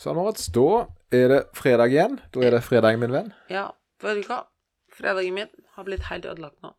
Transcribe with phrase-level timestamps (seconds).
[0.00, 2.20] Sånn, Da er det fredag igjen.
[2.32, 3.34] Da er det fredag, min venn.
[3.52, 3.66] Ja,
[4.00, 4.46] vet du hva?
[4.88, 6.72] Fredagen min har blitt helt ødelagt nå.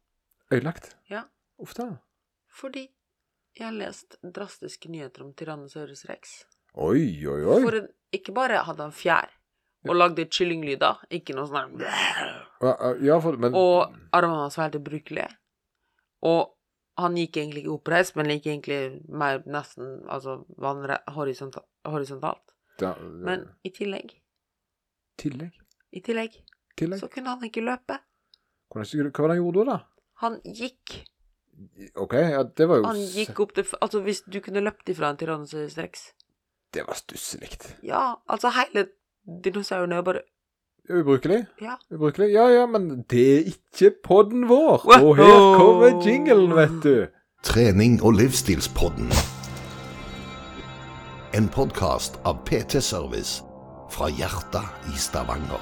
[0.52, 0.96] Ødelagt.
[1.08, 1.28] Ja.
[1.62, 2.00] Uff da.
[2.50, 2.88] Fordi
[3.54, 6.46] jeg har lest drastiske nyheter om Tyrannosaurus rex.
[6.74, 7.60] Oi, oi, oi.
[7.62, 9.30] For en, ikke bare hadde han fjær
[9.86, 15.28] og lagde kyllinglyder, ikke noe sånn Ja, for, men Og armene hans var helt ubrukelige.
[16.26, 16.56] Og
[17.02, 20.40] han gikk egentlig ikke oppreist, men gikk egentlig mer nesten altså
[21.14, 22.51] horisontalt.
[22.82, 24.14] Da, Men i tillegg,
[25.22, 25.54] Tillegg?
[25.92, 26.36] i tillegg,
[26.80, 27.00] Tillegg?
[27.00, 28.00] så kunne han ikke løpe.
[28.72, 29.78] Hvordan, hva var det han gjorde da?
[30.24, 30.98] Han gikk.
[32.00, 35.12] OK, ja, det var jo Han gikk opp til Altså, hvis du kunne løpt ifra
[35.12, 36.08] en Tyrannosaurus rex
[36.74, 37.52] Det var stusslig.
[37.86, 38.88] Ja, altså hele
[39.46, 40.22] dinosauren er bare
[40.90, 41.46] Ubrukelig?
[41.62, 41.76] Ja.
[41.92, 42.32] Ubrukelig?
[42.34, 44.82] Ja ja, men det er ikke podden vår.
[45.04, 46.96] Og her kommer jinglen, vet du.
[47.44, 49.12] Trening og livsstilspodden.
[51.34, 53.44] En podkast av PT Service
[53.90, 55.62] fra hjertet i Stavanger.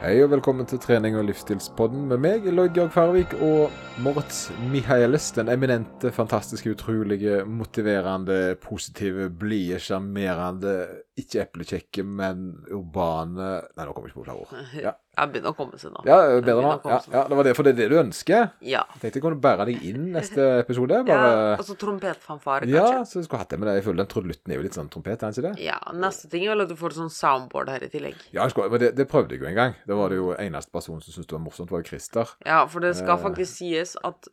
[0.00, 5.28] Hei og velkommen til trening og livsstilspodden med meg, Lloyd Georg Færvik, og Moritz Michaelis.
[5.36, 10.72] Den eminente, fantastiske, utrolige, motiverende, positive, blide, sjarmerende,
[11.20, 12.38] ikke eplekjekke, men
[12.72, 14.52] urbane Nei, nå kommer jeg ikke på flere ord.
[14.86, 16.00] Ja, Jeg begynner å komme seg nå.
[16.08, 16.70] ja bedre nå.
[16.88, 18.46] Ja, ja, det var det, for det er det du ønsker.
[18.64, 18.80] Ja.
[18.94, 21.02] Jeg tenkte jeg kunne bære deg inn neste episode.
[21.10, 21.18] ja.
[21.58, 23.80] og så trompetfanfare, Ja, så jeg skulle hatt det med deg.
[23.82, 25.54] Jeg føler den trudelutten er jo litt sånn trompet, er den ikke det?
[25.68, 25.78] Ja.
[25.92, 28.16] Neste ting er vel at du får sånn soundboard her i tillegg.
[28.32, 29.76] Ja, skulle, men det, det prøvde jeg jo en gang.
[29.88, 32.32] Da var det jo eneste person som syntes det var morsomt, var jo Christer.
[32.48, 33.26] Ja, for det skal Eh.
[33.28, 34.32] faktisk sies at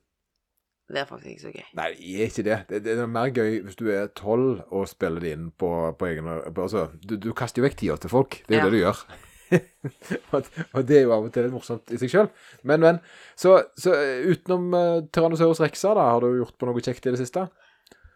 [0.90, 1.66] det er faktisk ikke så gøy.
[1.78, 2.60] Nei, det er ikke det.
[2.70, 6.08] Det, det er mer gøy hvis du er tolv og spiller det inn på, på
[6.10, 8.40] egen på, Altså, du, du kaster jo vekk tida til folk.
[8.48, 8.70] Det er jo Ja.
[8.70, 9.04] det du gjør.
[10.34, 12.28] og, og det er jo av og til litt morsomt i seg sjøl.
[12.70, 13.00] Men, men.
[13.40, 17.14] Så, så eh, utenom uh, Tyrannosaurus rexa, da, har du gjort på noe kjekt i
[17.16, 17.48] det siste?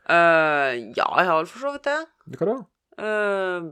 [0.03, 1.99] Uh, ja, jeg har vel for så vidt det.
[2.37, 2.57] Hva da?
[3.01, 3.71] Uh,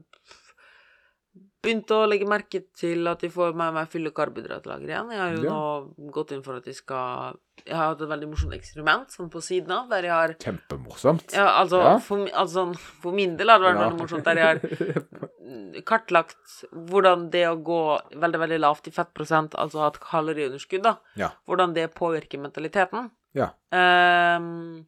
[1.61, 5.11] Begynte å legge merke til at de får med meg fylle karbohydratlager igjen.
[5.13, 5.51] Jeg har jo Ja.
[5.51, 9.29] nå gått inn for at de skal Jeg har hatt et veldig morsomt eksperiment sånn
[9.29, 11.31] på siden av, der jeg har Kjempemorsomt.
[11.35, 11.97] Ja, altså, Ja.
[11.99, 13.89] For, altså sånn, for min del har det vært Ja.
[13.89, 19.51] veldig morsomt, der jeg har kartlagt hvordan det å gå veldig, veldig lavt i fettprosent,
[19.53, 21.29] altså ha et kaloriunderskudd, da, Ja.
[21.47, 23.11] hvordan det påvirker mentaliteten.
[23.35, 23.51] Ja.
[23.71, 24.85] Ehm,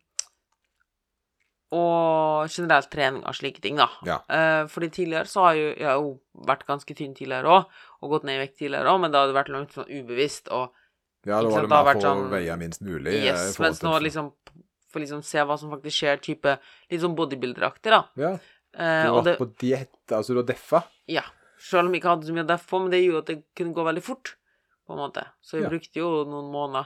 [1.74, 3.88] og generelt trening av slike ting, da.
[4.06, 4.20] Ja.
[4.30, 6.12] Eh, fordi tidligere så har jo jeg har jo
[6.48, 7.66] vært ganske tynn tidligere òg,
[8.04, 10.52] og gått ned i vekt tidligere òg, men da hadde det vært langt sånn ubevisst
[10.54, 10.72] og
[11.26, 13.14] Ja, da var det mer for å sånn- veie minst mulig.
[13.16, 14.32] eh, Yes, mens nå liksom
[14.94, 16.60] For liksom se hva som faktisk skjer, type
[16.92, 18.04] litt sånn bodybuilderaktig, da.
[18.16, 18.34] Ja.
[18.78, 20.84] Eh, Du var det på diett, altså du har deffa?
[21.08, 21.24] Ja.
[21.58, 23.74] Selv om jeg ikke hadde så mye å deffe men det gjorde at det kunne
[23.74, 24.36] gå veldig fort,
[24.86, 25.26] på en måte.
[25.42, 25.70] Så jeg Ja.
[25.70, 26.86] brukte jo noen måneder.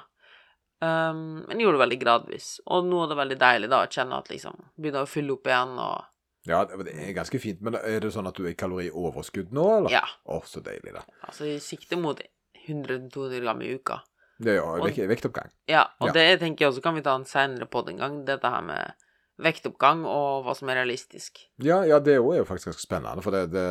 [0.78, 2.48] Um, men jeg gjorde det veldig gradvis.
[2.70, 5.50] Og nå er det veldig deilig da å kjenne at liksom Begynner å fylle opp
[5.50, 6.04] igjen og
[6.48, 7.64] Ja, det er ganske fint.
[7.66, 9.96] Men er det sånn at du er i kalorioverskudd nå, eller?
[9.98, 10.04] Ja.
[10.30, 11.02] Å, så deilig, da.
[11.26, 12.22] Altså, jeg sikter mot
[12.68, 14.02] 100-200 gram i uka.
[14.38, 15.50] Det er jo vekt, vektoppgang.
[15.68, 16.14] Ja, og Ja.
[16.14, 18.94] det tenker jeg også kan vi ta en seinere podd en gang, dette her med
[19.42, 21.42] vektoppgang og hva som er realistisk.
[21.62, 23.22] Ja, ja, det òg er jo faktisk ganske spennende.
[23.26, 23.66] For det, det,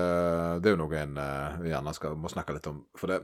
[0.62, 2.84] det er jo noe en eh, gjerne skal, må snakke litt om.
[2.98, 3.22] For det,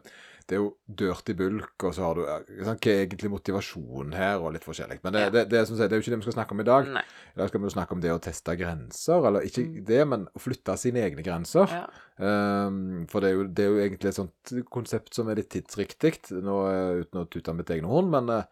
[0.48, 0.69] det er jo
[1.00, 4.98] dirty bulk, og så har du Hva er egentlig motivasjonen her, og litt forskjellig.
[5.04, 5.30] Men det, Ja.
[5.30, 6.88] det, det, som sier, det er jo ikke det vi skal snakke om i dag.
[6.94, 7.03] Nei.
[7.34, 9.26] I dag skal vi jo snakke om det å teste grenser.
[9.28, 9.84] Eller ikke Mm.
[9.86, 11.69] det, men å flytte sine egne grenser.
[11.70, 11.86] Ja.
[12.22, 15.50] Um, for det er, jo, det er jo egentlig et sånt konsept som er litt
[15.50, 18.44] tidsriktig, nå, eh, uten å tute mitt egne horn, men, eh,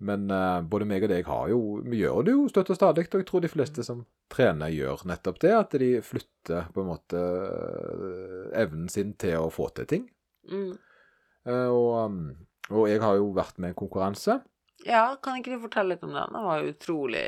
[0.00, 3.04] men uh, både meg og deg har jo Vi gjør det jo støtt og stadig,
[3.12, 5.50] og jeg tror de fleste som trener, gjør nettopp det.
[5.52, 7.20] At de flytter på en måte
[8.56, 10.06] evnen sin til å få til ting.
[10.50, 10.78] Mm.
[11.48, 12.22] Eh, og, um,
[12.70, 14.40] og jeg har jo vært med i en konkurranse.
[14.86, 16.36] ja, kan ikke du fortelle litt om den?
[16.36, 17.24] Det var utrolig,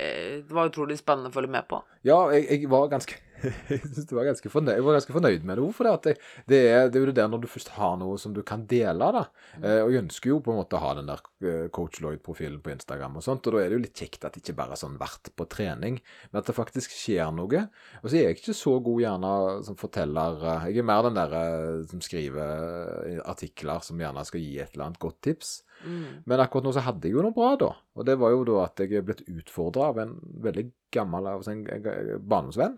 [0.49, 1.83] det var utrolig spennende å følge med på.
[2.09, 3.19] Ja, jeg, jeg var ganske
[3.73, 5.65] jeg synes det var ganske fornøyd, jeg var ganske fornøyd med det.
[5.67, 5.95] Hvorfor det?
[6.05, 6.15] Det,
[6.51, 8.65] det, er, det er jo det der når du først har noe som du kan
[8.71, 9.25] dele, da.
[9.61, 12.61] Eh, og jeg ønsker jo på en måte å ha den der eh, Coach Lloyd-profilen
[12.65, 13.49] på Instagram og sånt.
[13.49, 15.49] Og da er det jo litt kjekt at det ikke bare er sånn vært på
[15.53, 15.99] trening,
[16.31, 17.67] men at det faktisk skjer noe.
[18.03, 19.35] Og så er jeg ikke så god gjerne
[19.69, 24.43] som forteller eh, Jeg er mer den der eh, som skriver artikler som gjerne skal
[24.43, 25.61] gi et eller annet godt tips.
[25.83, 26.23] Mm.
[26.29, 27.73] Men akkurat nå så hadde jeg jo noe bra, da.
[27.99, 31.55] Og det var jo da at jeg er blitt utfordra av en veldig gammel altså
[31.55, 32.77] en, en, en barndomsvenn.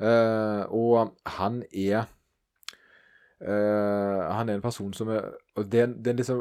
[0.00, 2.06] Eh, og han er
[3.44, 5.26] eh, Han er en person som er
[5.60, 6.38] Og det, det er liksom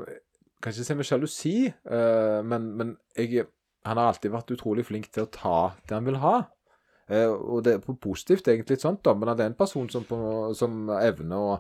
[0.64, 3.46] Kan ikke si med sjalusi, eh, men, men jeg,
[3.88, 6.34] han har alltid vært utrolig flink til å ta det han vil ha.
[7.10, 10.18] Og det er på positivt egentlig sånt, da, men det er en person som, på,
[10.60, 11.54] som evner å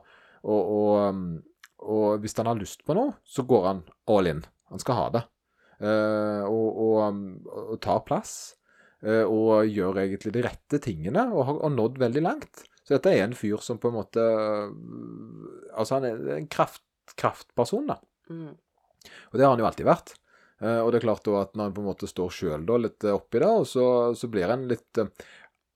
[0.44, 1.24] og, og,
[1.80, 3.82] og hvis han har lyst på noe, så går han
[4.12, 4.44] all in.
[4.68, 5.24] Han skal ha det.
[6.52, 8.59] Og, og tar plass.
[9.06, 12.64] Eh, og gjør egentlig de rette tingene, og har og nådd veldig langt.
[12.84, 14.24] Så dette er en fyr som på en måte
[15.78, 16.84] Altså, han er en kraft,
[17.20, 18.00] kraftperson, da.
[18.30, 18.56] Mm.
[19.32, 20.16] Og det har han jo alltid vært.
[20.60, 23.06] Eh, og det er klart da at når en på en måte står sjøl litt
[23.06, 23.86] eh, oppi det, og så,
[24.18, 25.12] så blir en litt eh,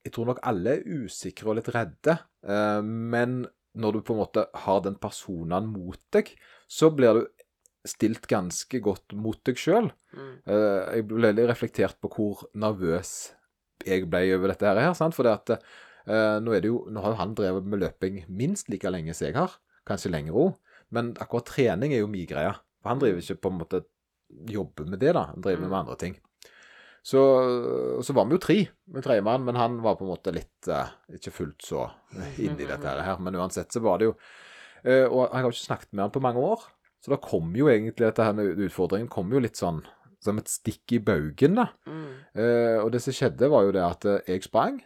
[0.03, 3.43] Jeg tror nok alle er usikre og litt redde, eh, men
[3.79, 6.27] når du på en måte har den personen mot deg,
[6.69, 7.23] så blir du
[7.87, 9.89] stilt ganske godt mot deg sjøl.
[10.13, 10.33] Mm.
[10.47, 13.33] jeg ble veldig reflektert på hvor nervøs
[13.85, 15.15] jeg ble over dette her, sant?
[15.17, 18.87] for at uh, nå er det jo Nå har han drevet med løping minst like
[18.93, 19.57] lenge som jeg har,
[19.89, 20.53] kanskje lenger òg,
[20.95, 22.53] men akkurat trening er jo min greie.
[22.85, 23.81] Han driver ikke på en måte
[24.49, 25.25] jobber med det, da.
[25.33, 25.69] Han driver Mm.
[25.69, 26.15] med andre ting.
[27.03, 27.19] Så,
[28.05, 28.55] så var vi jo tre
[28.93, 31.89] med tredjemann, men han var på en måte litt uh, Ikke fullt så
[32.39, 33.19] inni dette her.
[33.19, 36.13] Men uansett så var det jo uh, Og jeg har jo ikke snakket med han
[36.15, 36.63] på mange år,
[37.03, 39.81] så da kom jo egentlig dette her med utfordringen kom jo litt sånn
[40.23, 41.67] som et stikk i baugen, da.
[41.83, 42.11] Mm.
[42.39, 44.77] Eh, og det som skjedde, var jo det at eh, jeg sprang.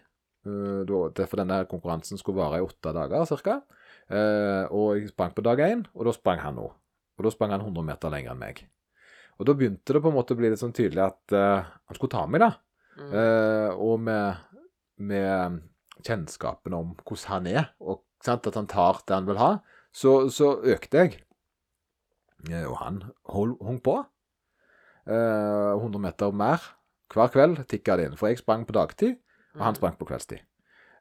[0.48, 3.60] Eh, for denne konkurransen skulle vare i åtte dager ca.
[4.08, 6.74] Eh, og jeg sprang på dag én, og da sprang han òg.
[7.18, 8.64] Og da sprang han 100 meter lenger enn meg.
[9.38, 12.00] Og da begynte det på en måte å bli litt sånn tydelig at eh, han
[12.00, 12.52] skulle ta meg, da.
[12.98, 13.14] Mm.
[13.22, 14.60] Eh, og med,
[14.98, 15.62] med
[16.02, 19.52] kjennskapen om hvordan han er, og sant, at han tar det han vil ha,
[19.94, 21.20] så, så økte jeg.
[22.50, 23.98] Eh, og han hung på.
[25.08, 26.62] Eh, 100 meter mer
[27.14, 28.18] hver kveld tikka det inn.
[28.20, 29.16] For jeg sprang på dagtid,
[29.56, 29.80] og han Mm.
[29.80, 30.42] sprang på kveldstid.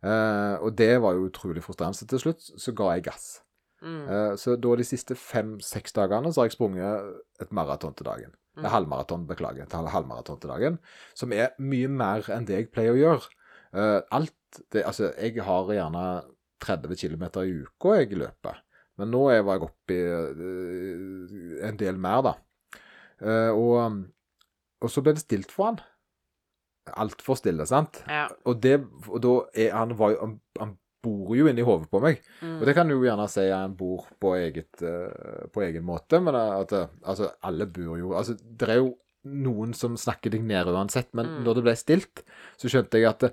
[0.05, 1.97] Eh, og det var jo utrolig frustrerende.
[1.97, 3.43] Så til slutt så ga jeg gass.
[3.83, 4.09] Mm.
[4.09, 8.33] Eh, så da de siste fem-seks dagene så har jeg sprunget et maraton til dagen.
[8.57, 8.65] Mm.
[8.65, 9.63] Et halvmaraton, beklager.
[9.65, 10.79] Et halvmaraton til dagen.
[11.15, 13.29] Som er mye mer enn det jeg pleier å gjøre.
[13.75, 14.33] Eh, alt
[14.73, 16.25] det Altså, jeg har gjerne
[16.61, 18.57] 30 km i uka jeg løper.
[18.97, 22.35] Men nå var jeg oppe i eh, en del mer, da.
[23.21, 24.01] Eh, og,
[24.85, 25.79] og så ble det stilt for han.
[26.97, 28.03] Altfor stille, sant?
[28.07, 28.27] Ja.
[28.47, 28.77] Og, det,
[29.11, 32.21] og da er han, var, han, han bor jo inni hodet på meg.
[32.41, 32.61] Mm.
[32.61, 35.85] Og det kan du jo gjerne si at han bor på, eget, eh, på egen
[35.87, 38.95] måte, men at altså, alle bor jo Altså, det er jo
[39.27, 41.39] noen som snakker deg ned uansett, men Mm.
[41.45, 42.23] når det ble stilt,
[42.57, 43.25] så skjønte jeg at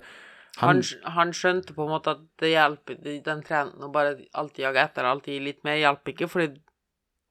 [0.60, 0.82] Han,
[1.16, 5.08] han, skjønte på en måte at det hjelper den trenden å bare alltid jage etter,
[5.08, 6.60] alltid gi litt mer, hjelper ikke, fordi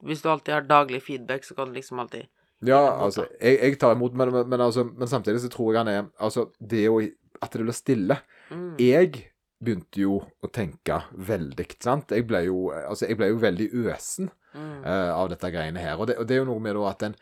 [0.03, 2.27] hvis du alltid har daglig feedback, så kan du liksom alltid
[2.63, 5.83] Ja, altså, jeg, jeg tar imot, men, men, men, altså, men samtidig så tror jeg
[5.83, 6.99] han er Altså, det å
[7.39, 8.19] At det blir stille
[8.51, 8.73] mm.
[8.83, 9.29] Jeg
[9.63, 12.11] begynte jo å tenke veldig, sant.
[12.11, 14.27] Jeg ble jo, altså, jeg ble jo veldig øsen.
[14.53, 14.83] Mm.
[14.85, 15.95] uh, av dette greiene her.
[15.97, 17.15] Og det, og det er jo noe med da at en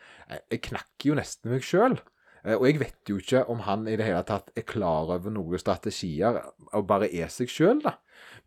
[0.50, 1.96] Jeg knakker jo nesten meg sjøl.
[2.42, 5.60] Og jeg vet jo ikke om han i det hele tatt er klar over noen
[5.62, 6.40] strategier
[6.72, 7.98] og bare er seg sjøl, da.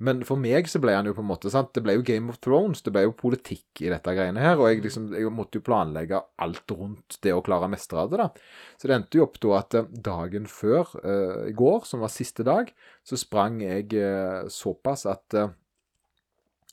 [0.03, 1.69] Men for meg så ble han jo på en måte sant?
[1.75, 2.81] Det ble jo Game of Thrones.
[2.83, 4.59] Det ble jo politikk i dette greiene her.
[4.59, 8.19] Og jeg liksom jeg måtte jo planlegge alt rundt det å klare å mestre det,
[8.19, 8.27] da.
[8.75, 12.11] Så det endte jo opp da at eh, dagen før, eh, i går, som var
[12.11, 12.73] siste dag,
[13.07, 15.53] så sprang jeg uh, såpass at uh,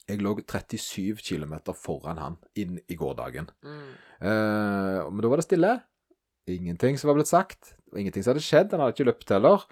[0.09, 3.49] jeg lå 37 km foran han inn i gårdagen.
[3.63, 3.91] Mm.
[4.23, 5.73] Eh, men da var det stille.
[6.51, 7.75] Ingenting som var blitt sagt.
[7.93, 8.73] Og ingenting som hadde skjedd.
[8.75, 9.67] Han hadde ikke løpt heller.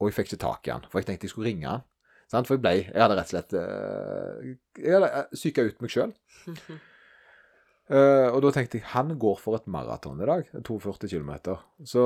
[0.00, 1.82] Og jeg fikk ikke tak i han, for jeg tenkte jeg skulle ringe han.
[2.30, 2.46] Sant?
[2.48, 5.92] For jeg ble Jeg hadde rett og slett eh, Jeg hadde eh, psyka ut meg
[5.92, 6.14] sjøl.
[8.30, 10.46] og da tenkte jeg han går for et maraton i dag.
[10.54, 11.32] 42 km.
[11.82, 12.04] Så,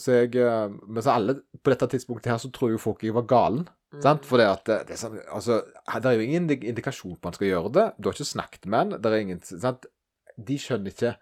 [0.00, 3.16] så jeg eh, Men så alle på dette tidspunktet her så tror jo folk jeg
[3.16, 3.68] var galen.
[3.92, 4.02] Mm.
[4.04, 4.26] Sant?
[4.28, 5.62] For det at det, det er sånn, altså,
[5.94, 7.86] det er jo ingen indikasjon på han skal gjøre det.
[7.96, 8.96] Du har ikke snakket med han.
[8.96, 9.86] Det er ingen, sant?
[10.48, 11.14] De skjønner ikke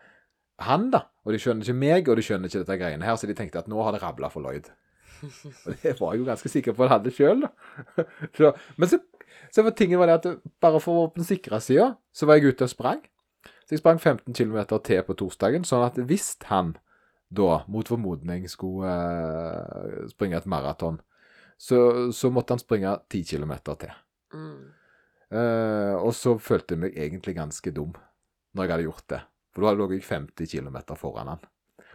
[0.62, 1.04] han, da.
[1.26, 3.18] Og de skjønner ikke meg, og de skjønner ikke dette greiene her.
[3.20, 4.70] Så de tenkte at nå har det rabla for Lloyd.
[5.66, 7.50] Og det var jeg jo ganske sikker på at han hadde sjøl, da.
[8.36, 8.98] Så, men så,
[9.48, 12.28] så var tingen var det at bare for å åpne på den sikre sida, så
[12.28, 13.00] var jeg ute og sprang.
[13.64, 16.75] Så jeg sprang 15 km til på torsdagen, sånn at hvis han
[17.32, 21.00] da, mot formodning, skulle eh, springe et maraton,
[21.58, 23.94] så, så måtte han springe 10 km til.
[24.36, 24.68] Mm.
[25.34, 27.96] Eh, og så følte jeg meg egentlig ganske dum
[28.54, 29.22] når jeg hadde gjort det.
[29.56, 31.44] For da lå jeg 50 km foran han.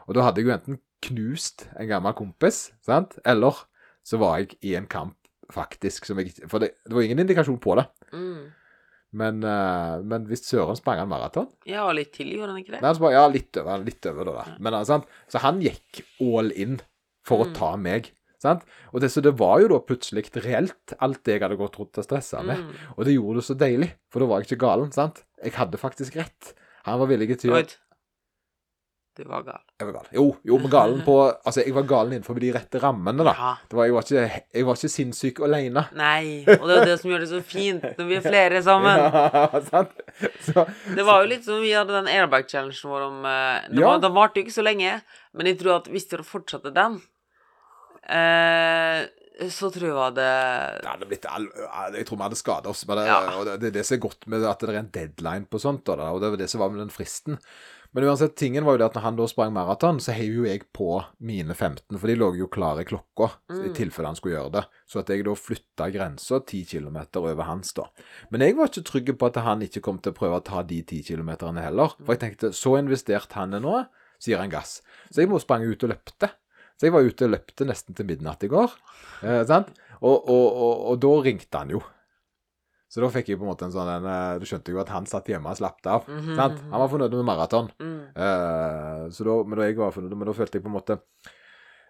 [0.09, 3.19] Og da hadde jeg jo enten knust en gammel kompis, sant?
[3.23, 3.53] eller
[4.03, 5.13] så var jeg i en kamp,
[5.53, 6.07] faktisk.
[6.09, 7.85] Som jeg, for det, det var ingen indikasjon på det.
[8.17, 8.47] Mm.
[9.21, 12.71] Men, uh, men hvis Søren sprang han maraton Ja, og litt til, gjorde han ikke
[12.71, 12.87] Nei, det?
[12.87, 14.35] han sprang, Ja, litt over, litt over da.
[14.39, 14.55] da.
[14.63, 15.05] Men, eh, sant?
[15.27, 16.77] Så han gikk all in
[17.27, 17.53] for å Mm.
[17.53, 18.09] ta meg.
[18.41, 18.63] Sant?
[18.93, 21.99] Og det, så det var jo da plutselig reelt alt det jeg hadde gått rundt
[21.99, 22.57] og stressa med.
[22.57, 22.71] Mm.
[22.97, 24.91] Og det gjorde det så deilig, for da var jeg ikke galen.
[24.95, 25.21] sant?
[25.43, 26.53] Jeg hadde faktisk rett.
[26.88, 27.61] Han var villig til å
[29.17, 29.59] du var gal.
[29.75, 30.05] Jeg var gal.
[30.15, 31.15] Jo, jo, men galen på
[31.47, 33.33] Altså, jeg var galen innenfor de rette rammene, da.
[33.35, 33.50] Ja.
[33.67, 35.83] Det var, jeg, var ikke, jeg var ikke sinnssyk alene.
[36.00, 36.21] Nei,
[36.55, 39.03] og det er jo det som gjør det så fint når vi er flere sammen.
[39.11, 39.91] Ja, sant?
[40.45, 40.63] Så,
[40.95, 44.11] Det var jo litt som vi hadde den airbag-challengen vår om eh, Den, Ja.
[44.15, 44.95] varte jo ikke så lenge,
[45.35, 46.97] men jeg tror at hvis dere fortsatte den
[48.07, 49.03] eh,
[49.50, 50.29] så tror jeg det
[50.83, 52.86] Det hadde blitt Jeg tror vi hadde skada oss.
[52.88, 53.19] Men det, Ja.
[53.48, 55.88] det, det er det som er godt med at det er en deadline på sånt.
[55.89, 57.39] Og det, var det som var med den fristen.
[57.93, 60.45] Men uansett, tingen var jo det at når han da sprang maraton, så heiv jo
[60.48, 64.38] jeg på mine 15, for de lå jo klare i klokka i tilfelle han skulle
[64.38, 64.62] gjøre det.
[64.88, 67.89] Så at jeg da flytta grensa 10 km over hans, da.
[68.31, 70.63] Men jeg var ikke trygg på at han ikke kom til å prøve å ta
[70.63, 71.91] de 10 km heller.
[72.00, 73.81] For jeg tenkte, så investert han er nå,
[74.21, 74.77] så gir han gass.
[75.12, 76.31] Så jeg må sprang ut og løpte.
[76.81, 78.71] Så jeg var ute og løpte nesten til midnatt i går.
[79.21, 79.67] Eh, sant?
[80.01, 81.81] Og, og, og, og da ringte han jo.
[82.91, 84.89] Så da fikk jeg på en måte en sånn en, eh, Du skjønte jo at
[84.91, 86.09] han satt hjemme og slappet av.
[86.09, 86.57] sant?
[86.73, 87.69] Han var fornøyd med maraton.
[87.77, 88.00] mm.
[88.25, 90.97] Eh, så da, men da jeg var fornøyd, men da følte jeg på en måte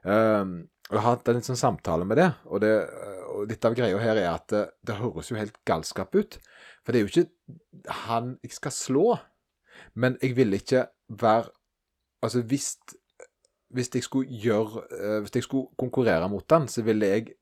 [0.04, 0.44] eh,
[0.92, 4.04] Jeg har hatt en sånn samtale med det, og, det, eh, og litt av greia
[4.04, 6.36] her er at det, det høres jo helt galskap ut.
[6.84, 9.08] For det er jo ikke han jeg skal slå,
[9.96, 10.90] men jeg vil ikke
[11.22, 11.48] være
[12.22, 12.76] Altså, hvis,
[13.76, 17.34] hvis jeg skulle gjøre eh, Hvis jeg skulle konkurrere mot den, så ville jeg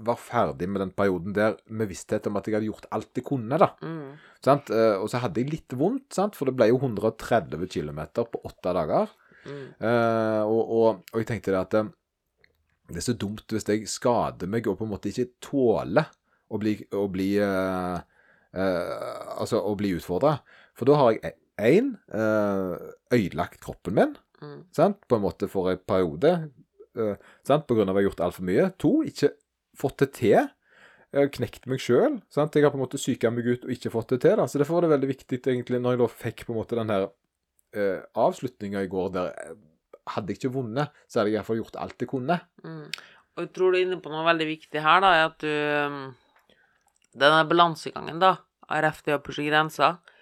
[0.00, 3.26] være ferdig med den perioden der med visshet om at jeg hadde gjort alt jeg
[3.26, 3.70] kunne, da.
[3.82, 4.16] Mm.
[4.44, 4.70] Sant?
[4.72, 6.36] Eh, Og så hadde jeg litt vondt, sant?
[6.38, 9.12] for det ble jo 130 km på åtte dager.
[9.48, 9.64] Mm.
[9.80, 11.74] Uh, og, og, og jeg tenkte det at
[12.90, 16.08] det er så dumt hvis jeg skader meg og på en måte ikke tåler
[16.52, 20.34] å bli, å bli uh, uh, Altså bli utfordra.
[20.76, 24.62] For da har jeg én ødelagt kroppen min, Mm.
[24.74, 25.00] sant?
[25.08, 26.38] på en måte for en periode,
[26.98, 27.14] Uh,
[27.46, 27.62] sant?
[27.68, 28.62] på grunn av at jeg har gjort altfor mye.
[28.82, 29.28] To, ikke
[29.78, 30.48] fått det til.
[31.08, 32.18] Jeg har knekt meg sjøl.
[32.34, 34.34] Jeg har på en måte psyka meg ut og ikke fått det til.
[34.40, 34.48] Da.
[34.50, 36.92] Så Derfor var det veldig viktig egentlig, når jeg da fikk på en måte den
[36.92, 39.56] her uh, avslutninga i går der eh,
[40.08, 42.38] Hadde jeg ikke vunnet, så hadde jeg iallfall gjort alt jeg kunne.
[42.64, 42.86] Mm.
[43.36, 45.50] Og jeg tror du er inne på noe veldig viktig her, da, er at du
[45.84, 45.98] um,
[47.12, 48.30] Denne balansegangen, da,
[48.72, 50.17] RF det å pushe grenser, eh,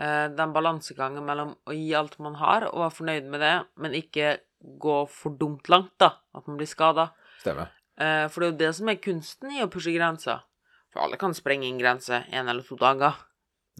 [0.00, 4.38] den balansegangen mellom å gi alt man har, og være fornøyd med det, men ikke
[4.80, 7.10] gå for dumt langt, da, at man blir skada.
[7.42, 7.72] Stemmer.
[8.00, 10.44] Eh, for det er jo det som er kunsten i å pushe grenser.
[10.90, 13.18] For alle kan sprenge en grense en eller to dager.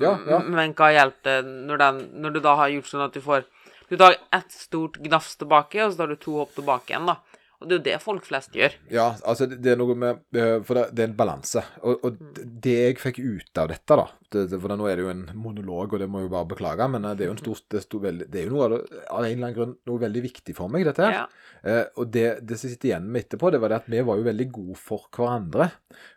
[0.01, 0.39] Ja, ja.
[0.45, 3.49] Men hva hjelper det når, den, når du da har gjort sånn at du får
[3.91, 7.17] Du tar ett stort gnafs tilbake, og så tar du to hopp tilbake igjen, da.
[7.61, 8.73] Og det er jo det folk flest gjør.
[8.89, 11.61] Ja, altså det, er noe med eh, For det, det er en balanse.
[11.85, 12.31] Og, og Mm.
[12.65, 15.27] det- jeg fikk ut av dette, da det, det, For nå er det jo en
[15.37, 17.61] monolog, og det må jeg jo bare beklage, men eh, det er jo en stor,
[17.69, 20.73] det, stor, det er jo noe av, en eller annen grunn noe veldig viktig for
[20.73, 21.13] meg, dette her.
[21.13, 21.27] Ja.
[21.63, 24.17] Eh, og det, det som sitter igjen med etterpå, det var det at vi var
[24.17, 25.69] jo veldig gode for hverandre.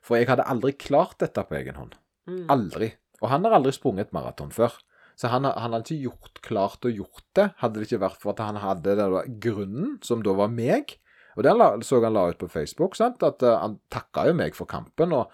[0.02, 2.00] For jeg hadde aldri klart dette på egen hånd.
[2.32, 2.46] Mm.
[2.56, 2.94] Aldri.
[3.22, 4.72] Og han har aldri sprunget et maraton før.
[5.20, 8.32] Så han, han hadde ikke gjort klart å gjort det, hadde det ikke vært for
[8.34, 10.96] at han hadde den grunnen, som da var meg.
[11.38, 13.24] Og det la, så han la ut på Facebook, sant?
[13.26, 15.16] at uh, han takka jo meg for kampen.
[15.18, 15.32] Og,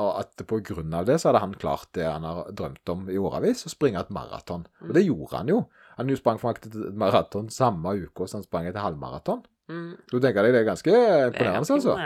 [0.00, 3.08] og at på grunn av det så hadde han klart det han har drømt om
[3.12, 4.64] i årevis, å springe et maraton.
[4.86, 5.58] Og det gjorde han jo.
[5.98, 9.42] Han jo sprang faktisk et maraton samme uke som han sprang et halvmaraton.
[9.68, 9.90] Mm.
[10.08, 11.98] Du tenker deg det er ganske er imponerende, altså.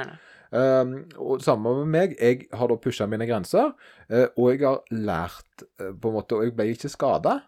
[0.56, 2.16] Um, og samme med meg.
[2.22, 3.72] Jeg har da pusha mine grenser,
[4.10, 7.40] eh, og jeg har lært eh, på en måte Og jeg ble ikke skada.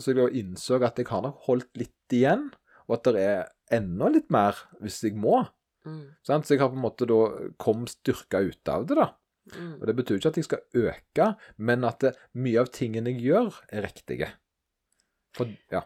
[0.00, 2.46] så jeg innså at jeg har nok holdt litt igjen,
[2.88, 5.42] og at det er enda litt mer hvis jeg må.
[5.86, 6.12] Mm.
[6.26, 6.46] Sant?
[6.46, 7.20] Så jeg har på en måte da
[7.62, 9.08] kom styrka ut av det, da.
[9.50, 9.74] Mm.
[9.80, 13.26] Og Det betyr ikke at jeg skal øke, men at det, mye av tingene jeg
[13.26, 14.30] gjør, er riktige.
[15.36, 15.82] For, ja.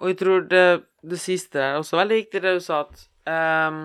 [0.00, 0.66] Og jeg tror det,
[1.04, 3.02] det siste er også veldig viktig, det du sa at
[3.70, 3.82] um,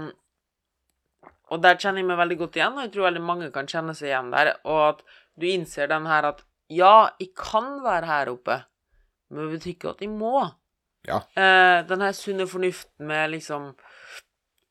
[1.54, 3.96] Og der kjenner jeg meg veldig godt igjen, og jeg tror veldig mange kan kjenne
[3.96, 4.56] seg igjen der.
[4.68, 5.04] Og at
[5.40, 8.58] du innser den her at ja, jeg kan være her oppe,
[9.32, 10.42] men det betyr ikke at jeg må.
[11.06, 11.22] Ja.
[11.38, 13.76] Eh, den her sunne fornuften med liksom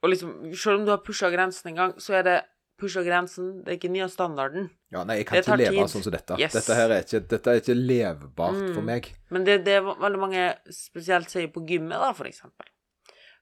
[0.03, 2.35] Og liksom, selv om du har pusha grensen en gang, så er det
[2.79, 4.69] pusha grensen, det er ikke nye standarden.
[4.93, 5.89] ja nei, jeg kan ikke leve tid.
[5.95, 6.37] sånn som dette.
[6.39, 6.53] Yes.
[6.53, 8.85] Dette her er ikke, dette er ikke levbart for Mm.
[8.85, 9.09] meg.
[9.31, 12.67] Men det, det er veldig mange spesielt sier på gymmet, da, for eksempel.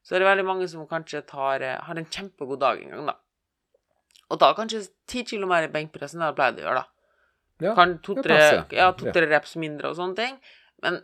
[0.07, 3.07] Så er det veldig mange som kanskje tar, eh, har en kjempegod dag en gang,
[3.07, 3.17] da.
[4.31, 6.87] Og da kanskje ti kilo mer i benkpress enn det jeg pleide å gjøre, da.
[7.61, 8.39] Ja, to-tre
[8.73, 10.39] ja, to-tre reps mindre og sånne ting.
[10.83, 11.03] Men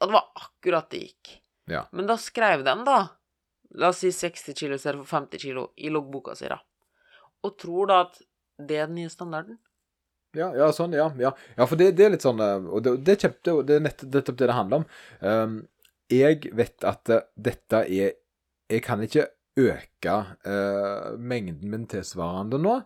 [0.00, 1.32] at det var akkurat det gikk.
[1.70, 1.84] Ja.
[1.92, 2.98] Men da skrev de, da,
[3.78, 6.58] la oss si 60 kilo istedenfor 50 kilo, i loggboka si, da.
[7.46, 8.20] Og tror da at
[8.60, 9.58] det er den nye standarden.
[10.36, 11.08] Ja, ja, sånn, ja.
[11.18, 13.82] Ja, ja for det, det er litt sånn eh, Og det, det, kjempe, det, er
[13.82, 14.84] nett, nettopp det det handler om.
[15.18, 15.56] Um,
[16.10, 18.14] jeg vet at eh, dette er
[18.70, 19.26] Jeg kan ikke
[19.58, 20.14] øke
[20.46, 22.76] uh, mengden min tilsvarende nå,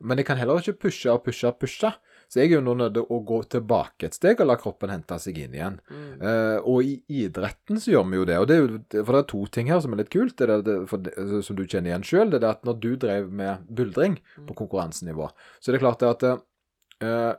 [0.00, 1.90] men jeg kan heller ikke pushe og pushe og pushe.
[2.28, 4.92] Så jeg er jo nå nødt til å gå tilbake et steg og la kroppen
[4.92, 5.78] hente seg inn igjen.
[5.90, 6.08] Mm.
[6.18, 8.38] Eh, og i idretten så gjør vi jo det.
[8.40, 10.48] og det er jo, For det er to ting her som er litt kult, det
[10.48, 11.14] er det, det,
[11.46, 12.32] som du kjenner igjen sjøl.
[12.32, 16.02] Det er det at når du drev med buldring på konkurransenivå, så er det klart
[16.02, 17.32] det at eh,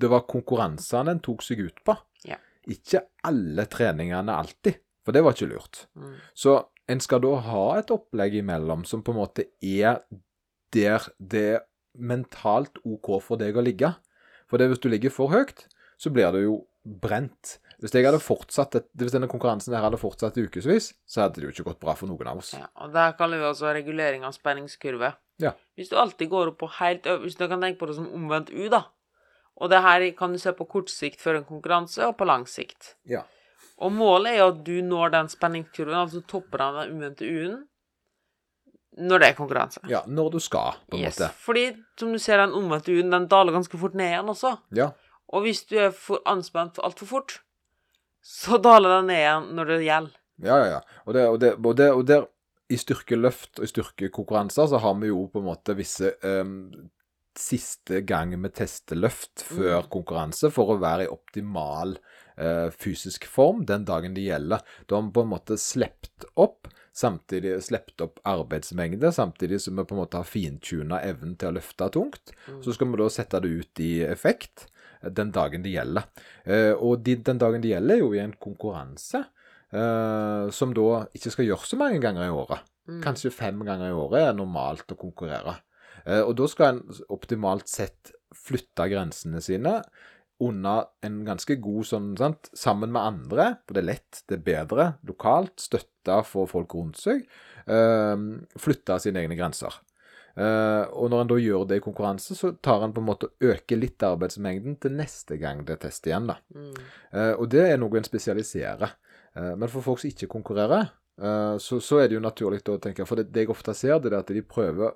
[0.00, 1.96] det var konkurransene en tok seg ut på.
[2.28, 2.38] Ja.
[2.70, 5.84] Ikke alle treningene alltid, for det var ikke lurt.
[5.96, 6.14] Mm.
[6.34, 6.58] Så
[6.90, 10.00] en skal da ha et opplegg imellom som på en måte er
[10.74, 11.66] der det er
[12.00, 13.92] mentalt OK for deg å ligge.
[14.50, 15.66] For det, hvis du ligger for høyt,
[16.00, 17.58] så blir det jo brent.
[17.80, 21.48] Hvis jeg hadde fortsatt hvis denne konkurransen der hadde fortsatt i ukevis, så hadde det
[21.48, 22.52] jo ikke gått bra for noen av oss.
[22.58, 25.14] Ja, og det kaller vi altså regulering av spenningskurve.
[25.40, 25.54] Ja.
[25.78, 28.10] Hvis du alltid går opp på helt øv, Hvis du kan tenke på det som
[28.12, 28.84] omvendt U, da.
[29.56, 32.46] Og det her kan du se på kort sikt før en konkurranse, og på lang
[32.48, 32.96] sikt.
[33.08, 33.24] Ja.
[33.80, 37.62] Og målet er jo at du når den spenningskurven, altså topper av den omvendte U-en,
[38.98, 39.82] når det er konkurranse.
[39.90, 41.18] Ja, når du skal, på en Yes.
[41.20, 41.30] måte.
[41.44, 41.66] Fordi,
[41.98, 44.56] som du ser, den omvendte U-en, den daler ganske fort ned igjen også.
[44.74, 44.90] Ja.
[45.30, 47.40] Og hvis du er for anspent altfor fort,
[48.20, 50.16] så daler den ned igjen når det gjelder.
[50.42, 50.80] Ja, ja, ja.
[51.06, 52.26] Og, det, og, det, og, det, og der,
[52.70, 56.70] i styrkeløft og i styrkekonkurranser, så har vi jo på en måte visse um,
[57.38, 61.96] siste gang vi tester løft før konkurranse for å være i optimal
[62.38, 64.62] uh, fysisk form den dagen det gjelder.
[64.86, 69.84] Da har vi på en måte slept opp, samtidig sluppet opp arbeidsmengde, samtidig som vi
[69.86, 72.32] på en måte har fintuna evnen til å løfte tungt.
[72.64, 74.66] Så skal vi da sette det ut i effekt
[75.02, 76.08] eh, den dagen det gjelder.
[76.44, 79.24] Eh, og de, den dagen det gjelder, er jo i en konkurranse.
[79.70, 82.66] eh, som da ikke skal gjøres så mange ganger i året.
[83.04, 85.60] Kanskje fem ganger i året er normalt å konkurrere.
[86.24, 89.76] Og da skal en optimalt sett flytte grensene sine
[90.40, 94.46] under en ganske god sånn, sant, sammen med andre, for det er lett, det er
[94.46, 97.26] bedre, lokalt, støtte for folk rundt seg,
[97.66, 98.26] eh,
[98.60, 99.76] flytte sine egne grenser.
[100.38, 103.28] Uh, og når en da gjør det i konkurranse, så tar en på en måte
[103.28, 106.38] og øker litt arbeidsmengden til neste gang det er test igjen, da.
[106.54, 106.76] Mm.
[107.12, 108.94] Uh, og det er noe en spesialiserer.
[109.34, 110.94] Uh, men for folk som ikke konkurrerer,
[111.60, 114.08] så, så er det jo naturlig å tenke For det, det jeg ofte ser, det
[114.08, 114.94] er at de prøver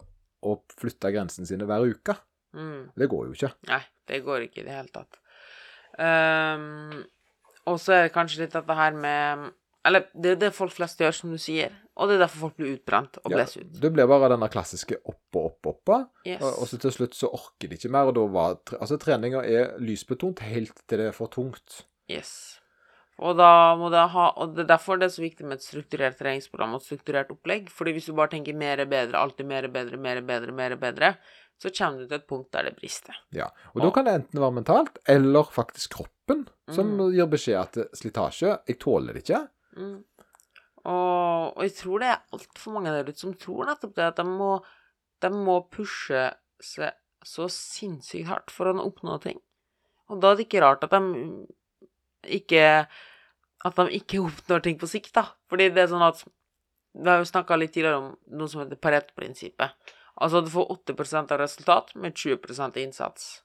[0.49, 2.15] å flytte grensene sine hver uke.
[2.57, 2.95] Mm.
[2.97, 3.51] Det går jo ikke.
[3.69, 5.19] Nei, det går ikke i det hele tatt.
[5.99, 7.05] Ehm,
[7.71, 9.53] og så er det kanskje litt dette her med
[9.85, 11.73] Eller det er det folk flest gjør, som du sier.
[12.01, 13.75] Og det er derfor folk blir utbrent og blåser ut.
[13.83, 15.99] det blir bare denne klassiske opp og opp, oppa.
[16.27, 16.41] Yes.
[16.41, 18.09] Og, og så til slutt så orker de ikke mer.
[18.09, 21.85] Og da var Altså, treninga er lysbetont helt til det er for tungt.
[22.11, 22.61] yes.
[23.23, 25.67] Og da må det ha Og det er derfor det er så viktig med et
[25.67, 27.69] strukturert treningsprogram og et strukturert opplegg.
[27.71, 30.55] Fordi hvis du bare tenker mer er bedre, alltid mer er bedre, mer er bedre,
[30.57, 31.13] mer er bedre,
[31.63, 33.15] så kommer du til et punkt der det brister.
[33.31, 33.47] Ja.
[33.75, 37.13] Og da kan det enten være mentalt, eller faktisk kroppen, som Mm.
[37.15, 39.47] gir beskjed at slitasje Jeg tåler det ikke.
[39.77, 40.05] Mm.
[40.85, 44.17] Og, og jeg tror det er altfor mange der ute som tror nettopp det, at
[44.17, 44.51] de må,
[45.23, 46.27] de må pushe
[46.61, 46.93] seg
[47.25, 49.39] så sinnssykt hardt for å oppnå ting.
[50.13, 51.47] Og da er det ikke rart at de
[52.27, 52.87] ikke
[53.65, 55.27] At de ikke oppnår ting på sikt, da.
[55.49, 56.25] Fordi det er sånn at
[56.95, 59.95] Vi har jo snakka litt tidligere om noe som heter Pareto-prinsippet.
[60.23, 63.43] Altså du får 80% av resultat med 20 innsats.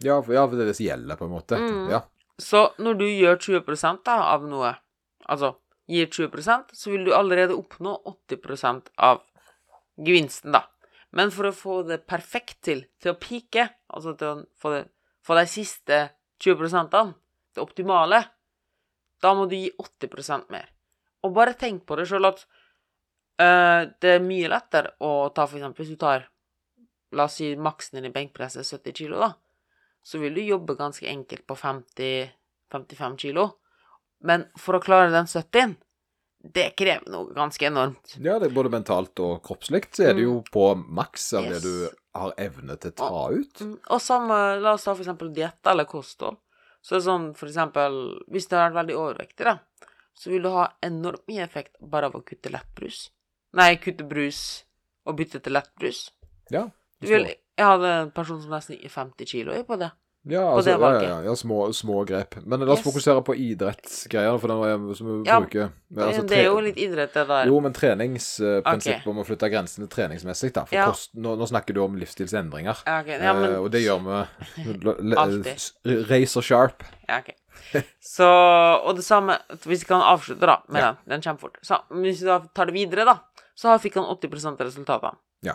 [0.00, 1.58] Ja, for, ja, for det er det som gjelder, på en måte.
[1.60, 1.90] Mm.
[1.92, 2.00] Ja.
[2.40, 4.72] Så når du gjør 20 da, av noe,
[5.28, 5.54] altså
[5.86, 7.94] gir 20% så vil du allerede oppnå
[8.30, 9.22] 80% av
[9.96, 10.66] gevinsten, da.
[11.16, 14.82] Men for å få det perfekt til, til å pike, altså til å få, det,
[15.24, 16.00] få de siste
[16.44, 17.14] 20
[17.56, 18.20] det optimale,
[19.22, 20.68] da må du gi 80% mer.
[21.24, 22.44] Og bare tenk på det sjøl at
[23.40, 26.30] uh, det er mye lettere å ta for eksempel hvis du tar
[27.14, 29.28] La oss si maksen din i benkpresset er 70 kilo, da
[30.06, 33.48] så vil du jobbe ganske enkelt på 50-55 kilo.
[34.22, 35.74] Men for å klare den 70
[36.54, 38.12] det krever noe ganske enormt.
[38.22, 41.58] ja, det er både mentalt og kroppslikt, så er det jo på maks av det
[41.58, 41.64] Mm.
[41.64, 43.62] Du har evne til å ta ut.
[43.62, 46.38] Og, Og samme, la oss ta for eksempel diett eller kosthold.
[46.86, 47.96] Så det er sånn for eksempel,
[48.30, 49.56] hvis du har vært veldig overvektig, da,
[50.14, 53.08] så vil du ha enormt mye effekt bare av å kutte lettbrus.
[53.58, 54.42] Nei, kutte brus
[55.06, 56.04] og bytte til lettbrus.
[56.54, 56.68] Ja.
[57.02, 57.26] Du vil,
[57.58, 59.90] jeg hadde en person som nesten gikk 50 kilo i på det.
[60.28, 61.08] Ja, på altså, det ja, valget.
[61.08, 62.34] ja, ja, små, små grep.
[62.42, 62.86] Men la oss Yes.
[62.88, 65.68] fokusere på idrettsgreier, for den som vi Ja, bruker.
[65.96, 67.46] Altså, det er jo litt idrett, det der.
[67.46, 69.10] Jo, men treningsprinsippet okay.
[69.12, 70.64] om å flytte grensene treningsmessig, da.
[70.66, 72.80] For kost, nå, nå snakker du om livsstilsendringer.
[72.86, 76.10] Ja, ok, ja, men, Eh, og det gjør vi Alltid.
[76.10, 76.82] razor sharp.
[77.06, 77.30] Ja, ok.
[78.02, 81.60] Så, og det samme, hvis vi kan avslutte da, med den, den kommer fort.
[81.62, 83.14] Så, hvis vi da tar det videre da,
[83.54, 85.14] så fikk han 80% av resultatene.
[85.46, 85.54] Ja.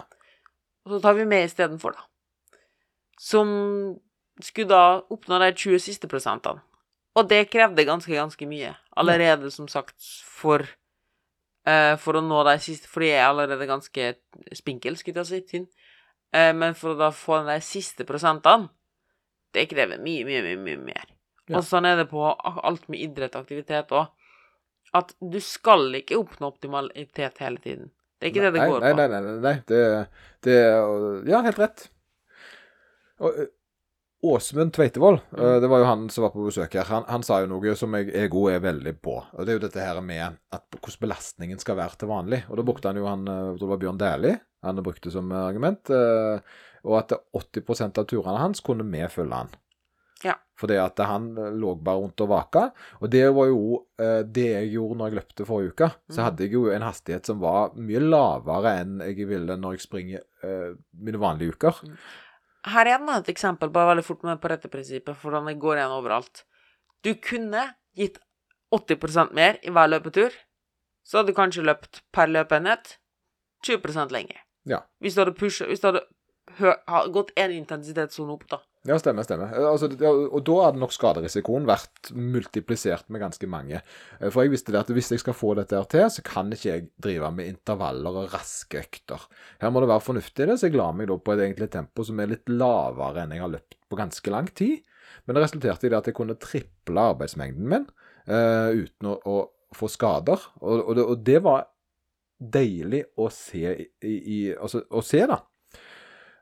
[0.88, 2.08] Og så tar vi med istedenfor da,
[3.20, 3.52] som
[4.46, 6.64] skulle da oppnå de 20 siste prosentene.
[7.20, 8.72] Og det krevde ganske, ganske mye.
[9.00, 10.64] Allerede, som sagt, for,
[11.68, 14.14] uh, for å nå de siste, fordi jeg er allerede ganske
[14.56, 15.68] spinkel, skulle jeg si, tynn.
[16.32, 18.72] Uh, men for å da få de siste prosentene,
[19.52, 21.10] det krever mye, mye, mye, mye mer.
[21.50, 21.60] Ja.
[21.60, 24.14] Og sånn er det på alt med idrett og aktivitet òg.
[24.96, 27.92] At du skal ikke oppnå optimalitet hele tiden.
[28.20, 28.98] Det er ikke det det går nei, på.
[29.00, 29.54] Nei, nei, nei, nei.
[29.68, 29.82] Det,
[30.46, 30.56] det
[31.32, 31.86] Ja, helt rett.
[33.22, 33.44] Og,
[34.24, 37.40] Åsmund Tveitevold, eh, det var jo han som var på besøk her, han, han sa
[37.42, 39.16] jo noe som jeg er god er veldig på.
[39.34, 42.44] Og Det er jo dette her med at hvordan belastningen skal være til vanlig.
[42.50, 45.32] Og Da brukte han jo han, eh, jeg det var Bjørn Dæhlie han brukte som
[45.34, 45.90] argument.
[45.90, 46.40] eh,
[46.86, 49.50] Og at 80% av turene hans kunne vi følge han.
[50.24, 50.34] Ja.
[50.58, 52.72] Fordi at han lå bare rundt og vaka.
[53.02, 53.86] Og det var jo
[54.26, 55.90] det jeg gjorde når jeg løpte forrige uke.
[56.10, 56.24] Så Mm.
[56.26, 60.22] hadde jeg jo en hastighet som var mye lavere enn jeg ville når jeg springer
[60.94, 61.82] mine vanlige uker.
[62.70, 65.96] Her er enda et eksempel, bare veldig fort med Pareto-prinsippet, for hvordan det går igjen
[65.96, 66.44] overalt.
[67.02, 67.64] Du kunne
[67.98, 68.20] gitt
[68.76, 70.36] 80% mer i hver løpetur,
[71.04, 72.98] så hadde du kanskje løpt per løpeenhet
[73.66, 74.44] 20% lenger.
[74.70, 74.84] Ja.
[75.02, 76.06] Hvis du hadde pusha Hvis du hadde
[77.14, 78.62] gått én intensitetssone opp, da.
[78.82, 79.52] Ja, stemmer, stemmer.
[79.54, 79.86] Eh, Altså,
[80.34, 83.82] og da hadde nok skaderisikoen vært multiplisert med ganske mange.
[84.20, 86.50] Eh, For jeg visste det at hvis jeg skal få dette her til, så kan
[86.50, 89.28] ikke jeg drive med intervaller og raske økter.
[89.62, 92.04] Her må det være fornuftig det, så jeg la meg da på et egentlig tempo
[92.08, 94.82] som er litt lavere enn jeg har løpt på ganske lang tid.
[95.26, 97.86] Men det resulterte i det at jeg kunne triple arbeidsmengden min
[98.32, 100.42] uh, uten å, å få skader.
[100.64, 101.68] Og, og, det, og det var
[102.42, 105.38] deilig å se i, i altså, å se, da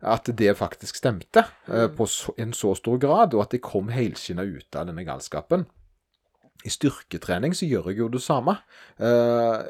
[0.01, 1.95] at det faktisk stemte eh, Mm.
[1.97, 5.65] på så, en så stor grad, og at jeg kom helskinna ut av denne galskapen.
[6.65, 8.57] I styrketrening så gjør jeg jo det samme.
[8.99, 9.61] Eh,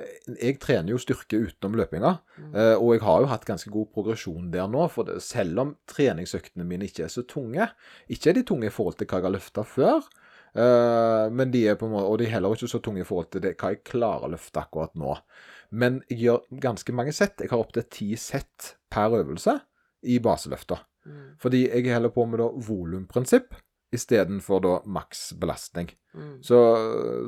[0.41, 2.15] jeg trener jo styrke utenom løpinga,
[2.53, 4.87] eh, og jeg har jo hatt ganske god progresjon der nå.
[4.89, 7.69] For selv om treningsøktene mine ikke er så tunge,
[8.09, 10.01] ikke er de tunge i forhold til hva jeg har løfta før,
[11.29, 13.27] men de er på en måte, og de er heller ikke så tunge i forhold
[13.29, 15.13] til det, hva jeg klarer å løfte akkurat nå.
[15.69, 17.37] Men jeg gjør ganske mange sett.
[17.43, 19.59] Jeg har opptil ti sett per øvelse
[20.03, 20.79] i baseløfta.
[21.07, 21.25] Mm.
[21.41, 23.55] Fordi jeg holder på med da volumprinsipp
[23.95, 25.89] istedenfor da maks belastning.
[26.13, 26.35] Mm.
[26.45, 26.57] Så,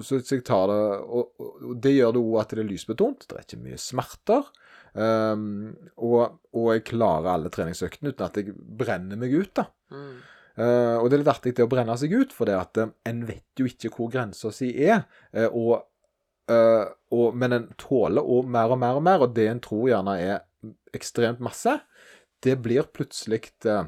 [0.06, 3.26] så, jeg tar det Og, og det gjør det òg at det er lysbetont.
[3.28, 4.52] Det er ikke mye smerter.
[4.94, 5.72] Um,
[6.04, 9.68] og, og jeg klarer alle treningsøktene uten at jeg brenner meg ut, da.
[9.94, 10.20] Mm.
[10.60, 12.92] Uh, og det er litt artig det å brenne seg ut, for det at eh,
[13.08, 15.06] en vet jo ikke hvor grensa si er.
[15.32, 15.72] Uh, og,
[16.52, 19.88] uh, og, men en tåler og mer og mer og mer, og det en tror
[19.94, 20.42] gjerne er
[20.94, 21.80] ekstremt masse,
[22.42, 23.86] det blir plutselig eh,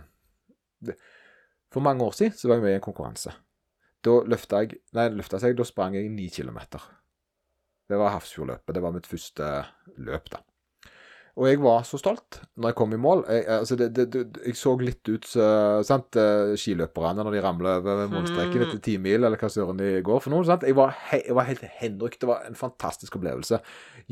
[1.74, 3.34] For mange år siden så var jeg med i en konkurranse.
[4.04, 6.84] Da løfta jeg Nei, løfta seg, da sprang jeg ni kilometer.
[7.90, 8.76] Det var Hafrsfjordløpet.
[8.76, 9.48] Det var mitt første
[9.98, 10.44] løp, da.
[11.34, 13.24] Og jeg var så stolt når jeg kom i mål.
[13.26, 17.80] Jeg, altså det, det, det, jeg så litt ut som eh, skiløperne når de ramler
[17.80, 18.66] over målstreken Mm.
[18.68, 20.46] etter ti mil, eller hva søren de går for noe.
[20.46, 20.62] Sant?
[20.70, 22.20] Jeg, var he, jeg var helt henrykt.
[22.22, 23.58] Det var en fantastisk opplevelse.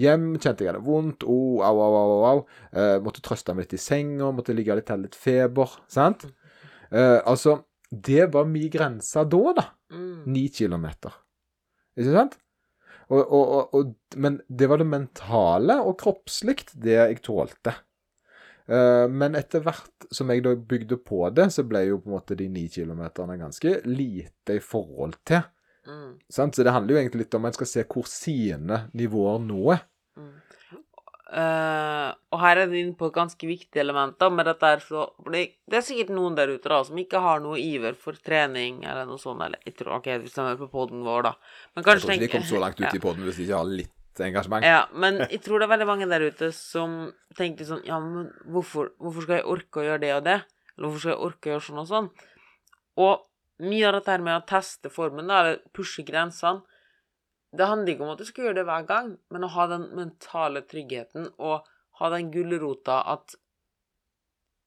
[0.02, 1.22] Hjem kjente jeg hadde vondt.
[1.30, 2.44] Oh, au, au, au, au, au.
[2.74, 5.78] Eh, måtte trøste meg litt i senga, måtte ligge litt, her, litt feber.
[5.92, 6.26] Sant?
[6.90, 7.60] Eh, altså,
[7.92, 9.68] det var min grense da, da.
[9.94, 10.24] Mm.
[10.32, 11.14] Ni kilometer.
[12.00, 12.40] Ikke sant?
[13.12, 17.74] Og, og, og, men det var det mentale og kroppslikt det jeg tålte.
[18.72, 22.16] Eh, men etter hvert som jeg da bygde på det, så ble jo på en
[22.16, 25.44] måte de ni kilometerne ganske lite i forhold til.
[25.88, 26.20] Mm.
[26.32, 26.56] Sant?
[26.56, 29.62] Så det handler jo egentlig litt om at en skal se hvor sine nivåer nå
[29.76, 29.86] er.
[31.32, 34.82] Eh, og her er du inne på et ganske viktig element, da, med dette her
[34.84, 38.18] så fordi Det er sikkert noen der ute da som ikke har noe iver for
[38.20, 41.32] trening eller noe sånt, eller jeg tror, OK, hvis de er på poden vår, da.
[41.72, 42.92] Men Jeg tror ikke de kom så langt ut Ja.
[43.00, 44.68] i poden hvis de ikke har litt engasjement.
[44.68, 46.98] Ja, men jeg tror det er veldig mange der ute som
[47.40, 50.36] tenker sånn Ja, men hvorfor, hvorfor skal jeg orke å gjøre det og det?
[50.76, 52.12] Eller hvorfor skal jeg orke å gjøre sånn og sånn?
[53.00, 53.24] Og
[53.64, 56.66] mye av dette her med å teste formen, da, eller pushe grensene
[57.52, 59.90] Det handler ikke om at du skal gjøre det hver gang, men å ha den
[59.98, 61.66] mentale tryggheten og
[62.00, 63.36] ha den gulrota at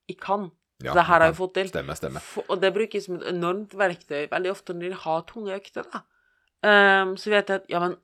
[0.09, 0.51] Jeg kan.
[0.85, 1.69] Ja, det her har jeg fått til.
[1.71, 2.21] Stemme, stemme.
[2.51, 5.87] Og det brukes som et enormt verktøy veldig ofte når de har tunge økter.
[5.93, 6.03] da.
[6.65, 7.97] Um, så vet jeg at Ja, men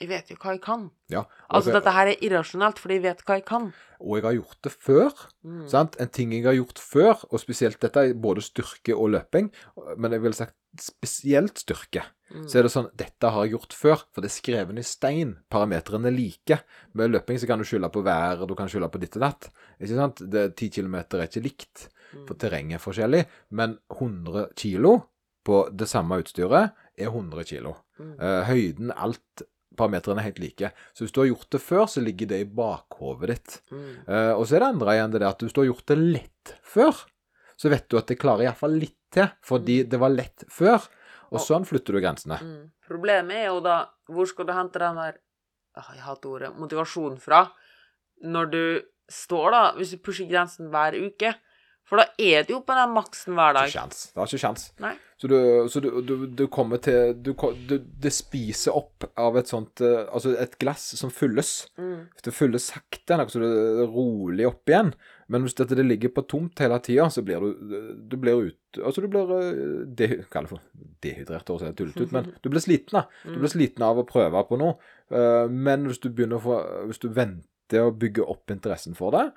[0.00, 0.90] jeg vet jo hva jeg kan.
[1.10, 1.22] Ja.
[1.50, 3.72] Altså, Og- dette her er irrasjonelt, fordi jeg vet hva jeg kan.
[4.00, 5.28] og jeg har gjort det før.
[5.44, 5.68] Mm.
[5.68, 5.96] Sant?
[6.00, 9.52] En ting jeg har gjort før, og spesielt dette er både styrke og løping,
[9.96, 12.46] men jeg ville sagt spesielt styrke, Mm.
[12.48, 15.34] så er det sånn Dette har jeg gjort før, for det er skrevet i stein.
[15.50, 16.62] Parametrene er like.
[16.94, 19.50] Med løping så kan du skylde på vær, du kan skylde på ditt og datt.
[19.78, 20.16] Ikke sant?
[20.30, 22.26] Det, 10 km er ikke likt, Mm.
[22.26, 25.02] for terrenget er forskjellig, men 100 kilo
[25.44, 27.76] på det samme utstyret er 100 kilo.
[27.98, 28.14] Mm.
[28.18, 29.42] Uh, høyden, alt
[29.76, 30.72] Parametrene er helt like.
[30.94, 33.60] Så hvis du har gjort det før, så ligger det i bakhovet ditt.
[33.72, 34.04] Mm.
[34.08, 35.96] Uh, og så er det andre igjen det der at hvis du har gjort det
[35.98, 36.92] lett før,
[37.56, 40.80] så vet du at det klarer iallfall litt til, fordi det var lett før.
[41.32, 42.38] Og Og- sånn flytter du grensene.
[42.42, 42.70] Mm.
[42.88, 45.14] Problemet er jo da Hvor skal du hente den der
[45.76, 47.46] ah, Jeg hater ordet motivasjon fra
[48.22, 51.34] når du står, da Hvis du pusher grensen hver uke,
[51.88, 53.96] For da er du jo på den maksen hver Ikke dag.
[54.14, 54.68] Det har ikke sjans.
[54.80, 54.94] Nei.
[55.22, 55.36] Så, du,
[55.70, 57.30] så du, du, du kommer til du,
[57.68, 61.52] du, Det spiser opp av et sånt eh, Altså et glass som fylles.
[61.78, 62.08] Mm.
[62.24, 64.90] Det fylles sakte, så det er rolig opp igjen.
[65.30, 68.80] Men hvis dette det ligger på tomt hele tida, så blir du Du blir ut
[68.82, 70.66] Altså, du blir eh, de, Hva er det for
[71.04, 73.02] Dehydrert, høres helt tullete ut, men du blir sliten.
[73.26, 74.78] Du blir sliten av å prøve på noe.
[75.12, 79.14] Eh, Men hvis du begynner å få Hvis du venter å bygge opp interessen for
[79.14, 79.28] det,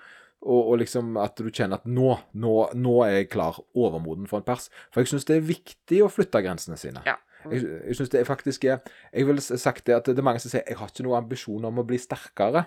[0.46, 4.40] og, og liksom at du kjenner at nå, nå, nå er jeg klar, overmoden for
[4.40, 4.70] en pers.
[4.94, 7.02] For jeg syns det er viktig å flytte grensene sine.
[7.08, 7.18] Ja.
[7.50, 8.80] Jeg, jeg synes det er faktisk er
[9.14, 11.68] Jeg ville sagt det at det er mange som sier jeg har ikke noen ambisjon
[11.70, 12.64] om å bli sterkere.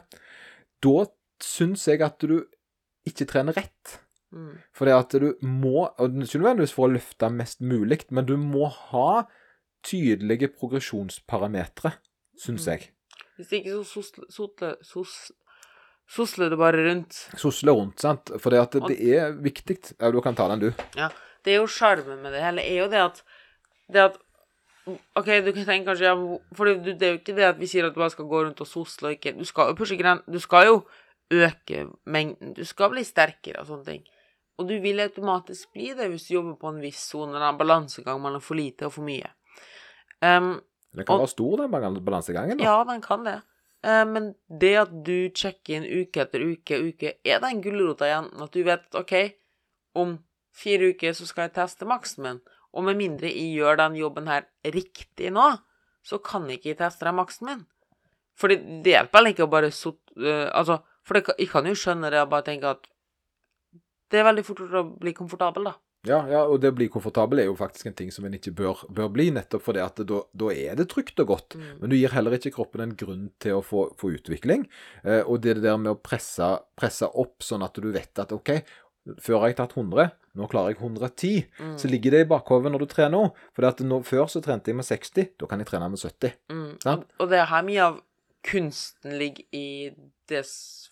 [0.84, 0.92] Da
[1.42, 2.44] syns jeg at du
[3.08, 3.96] ikke trener rett.
[4.30, 4.58] Mm.
[4.76, 8.36] For det at du må og Ikke nødvendigvis for å løfte mest mulig, men du
[8.38, 9.24] må ha
[9.86, 11.94] tydelige progresjonsparametere,
[12.38, 12.72] syns Mm.
[12.72, 12.90] jeg.
[13.38, 14.02] Hvis ikke så
[14.82, 15.32] sos,
[16.08, 17.16] sosler du bare rundt.
[17.36, 18.32] Sosle rundt, sant.
[18.40, 19.78] For det at det er viktig.
[19.98, 20.84] Ja, du kan ta den, du.
[20.96, 21.10] Ja.
[21.44, 23.22] Det er jo sjarmen med det hele, er jo det at
[23.88, 24.16] Det at
[25.16, 26.14] OK, du kan tenke kanskje ja,
[26.56, 28.40] For det, det er jo ikke det at vi sier at du bare skal gå
[28.44, 30.20] rundt og sosle og ikke Du skal jo pushe gren...
[30.28, 30.78] Du skal jo
[31.30, 32.54] øke mengden.
[32.56, 34.06] Du skal bli sterkere og sånne ting.
[34.58, 38.20] Og du vil automatisk bli det hvis du jobber på en viss sone, en balansegang
[38.22, 39.28] mellom for lite og for mye.
[40.24, 40.56] Um,
[40.96, 42.58] Den kan Og- være stor, den balansegangen.
[42.58, 42.64] da.
[42.64, 43.42] Ja, den kan det.
[43.86, 48.30] Eh, men det at du sjekker inn uke etter uke uke, er den gulrota igjen.
[48.42, 49.14] At du vet OK,
[49.98, 50.18] om
[50.58, 52.44] fire uker så skal jeg teste maksen min.
[52.74, 55.50] Og med mindre jeg gjør den jobben her riktig nå,
[56.04, 57.66] så kan jeg ikke teste den maksen min.
[58.38, 59.98] For det hjelper vel ikke å bare sot...
[60.18, 62.86] Uh, altså, for det, jeg kan jo skjønne det og bare tenke at
[64.08, 65.74] det er veldig fort å bli komfortabel, da.
[66.06, 68.52] Ja, ja, og det å bli komfortabel er jo faktisk en ting som en ikke
[68.56, 71.56] bør, bør bli, nettopp fordi at da, da er det trygt og godt.
[71.58, 71.72] Mm.
[71.80, 74.68] Men du gir heller ikke kroppen en grunn til å få, få utvikling.
[75.02, 78.54] Eh, og det der med å presse, presse opp sånn at du vet at OK,
[79.24, 81.44] før har jeg tatt 100, nå klarer jeg 110.
[81.58, 81.76] Mm.
[81.82, 83.32] Så ligger det i bakhodet når du trener.
[83.56, 86.38] For nå, før så trente jeg med 60, da kan jeg trene med 70.
[86.52, 86.70] Mm.
[86.84, 87.08] Sant?
[87.08, 88.02] Og, og det er her mye av
[88.48, 89.68] kunsten ligger i
[90.30, 90.44] det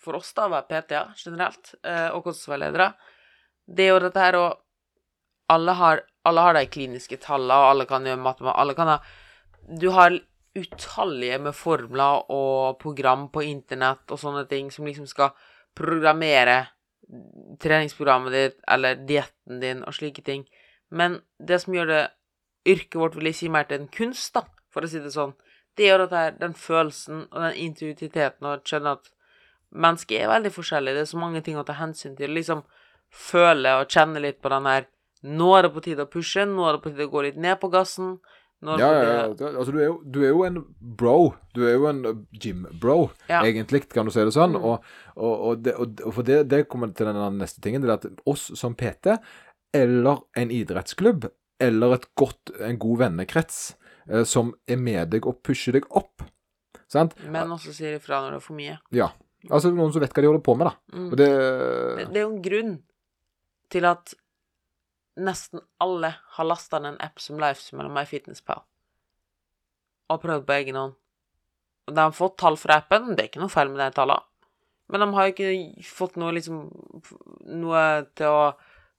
[0.02, 2.90] for oss, da, å være PT-er generelt, eh, og kostholdsveiledere.
[3.66, 4.46] Det er jo dette her å
[5.52, 8.96] alle har, alle har de kliniske tallene, og alle kan gjøre matematikk Alle kan ha
[9.80, 10.16] Du har
[10.56, 15.34] utallige med formler og program på internett og sånne ting som liksom skal
[15.76, 16.62] programmere
[17.60, 20.46] treningsprogrammet ditt eller dietten din og slike ting.
[20.88, 22.04] Men det som gjør det
[22.66, 25.36] yrket vårt, vil jeg si, mer til en kunst, da, for å si det sånn,
[25.76, 29.12] det gjør at her, den følelsen og den intuitiviteten og skjønne at
[29.76, 30.96] mennesket er veldig forskjellig.
[30.96, 32.32] Det er så mange ting å ta hensyn til.
[32.32, 32.64] Liksom
[33.12, 34.88] føle og kjenne litt på den her
[35.24, 37.38] Nå er det på tide å pushe, nå er det på tide å gå litt
[37.40, 38.18] ned på gassen.
[38.64, 39.48] Nå det Ja, ja, ja.
[39.52, 41.34] Altså, du er, jo, du er jo en bro.
[41.54, 43.42] Du er jo en uh, gym-bro, Ja.
[43.44, 44.56] egentlig, kan du si det sånn.
[44.56, 44.64] Mm.
[44.64, 47.84] Og, og, og, det, og, for det, det kommer til den neste tingen.
[47.84, 49.18] Det er at oss som PT,
[49.76, 51.28] eller en idrettsklubb,
[51.60, 53.76] eller et godt, en god vennekrets,
[54.08, 56.24] eh, som er med deg og pusher deg opp.
[56.88, 57.16] Sant?
[57.28, 58.76] Men også sier ifra når det er for mye.
[58.94, 59.10] Ja.
[59.50, 60.96] Altså noen som vet hva de holder på med, da.
[60.96, 61.08] Mm.
[61.10, 62.76] Det Det, det er jo en grunn
[63.72, 64.14] til at
[65.16, 68.62] nesten alle har lasta ned en app som Lifesum eller MyFitnessPal
[70.12, 70.92] og prøvd på egen hånd.
[71.88, 74.22] Og de har fått tall fra appen, det er ikke noe feil med de tallene.
[74.92, 75.48] Men de har ikke
[75.82, 76.60] fått noe liksom
[77.58, 77.80] Noe
[78.14, 78.44] til å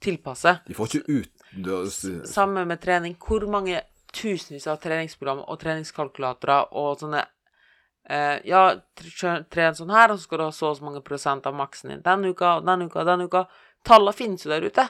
[0.04, 0.58] tilpasse.
[0.68, 3.16] De får ikke utendørs Samme med trening.
[3.24, 3.80] Hvor mange
[4.12, 7.24] tusenvis av treningsprogram og treningskalkulatorer og sånne
[8.10, 8.66] eh, Ja,
[9.00, 11.56] tre- tren sånn her, og så skal du ha så og så mange prosent av
[11.56, 13.46] maksen din den uka, den uka, den uka.
[13.88, 14.90] Tallene finnes jo der ute.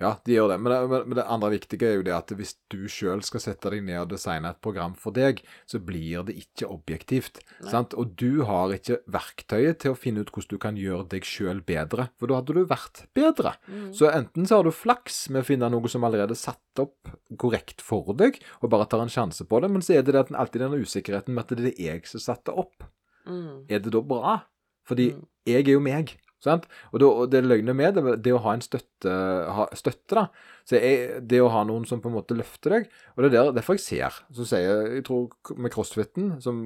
[0.00, 0.56] Ja, de gjør det.
[0.64, 3.68] Men det, men- det andre viktige er jo det at hvis du sjøl skal sette
[3.70, 7.42] deg ned og designe et program for deg, så blir det ikke objektivt.
[7.68, 7.92] Sant?
[7.94, 11.60] Og du har ikke verktøyet til å finne ut hvordan du kan gjøre deg sjøl
[11.60, 13.52] bedre, for da hadde du vært bedre.
[13.92, 17.12] Så enten så har du flaks med å finne noe som allerede er satt opp
[17.36, 20.32] korrekt for deg, og bare tar en sjanse på det, men så er det, det
[20.32, 22.84] alltid den usikkerheten med at det er jeg som satte opp.
[23.28, 23.66] Mm.
[23.68, 24.38] Er det da bra?
[24.88, 25.26] Fordi Mm.
[25.46, 26.16] jeg er jo meg.
[26.40, 26.64] Sant?
[26.94, 29.12] Og, det løgnet med det, det å ha en støtte,
[29.52, 30.22] ha, støtte da,
[30.64, 33.50] så er det å ha noen som på en måte løfter deg, og det er
[33.56, 36.62] derfor jeg ser, så sier jeg, jeg tror med crossfiten, som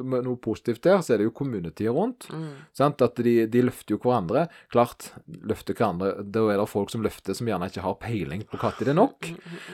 [0.00, 2.48] noe positivt der, så er det jo community rundt, Mm.
[2.72, 3.02] sant?
[3.04, 5.10] at de, de løfter jo hverandre, klart,
[5.44, 8.80] løfter hverandre, da er det folk som løfter som gjerne ikke har peiling på når
[8.80, 9.30] det er nok,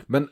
[0.08, 0.28] men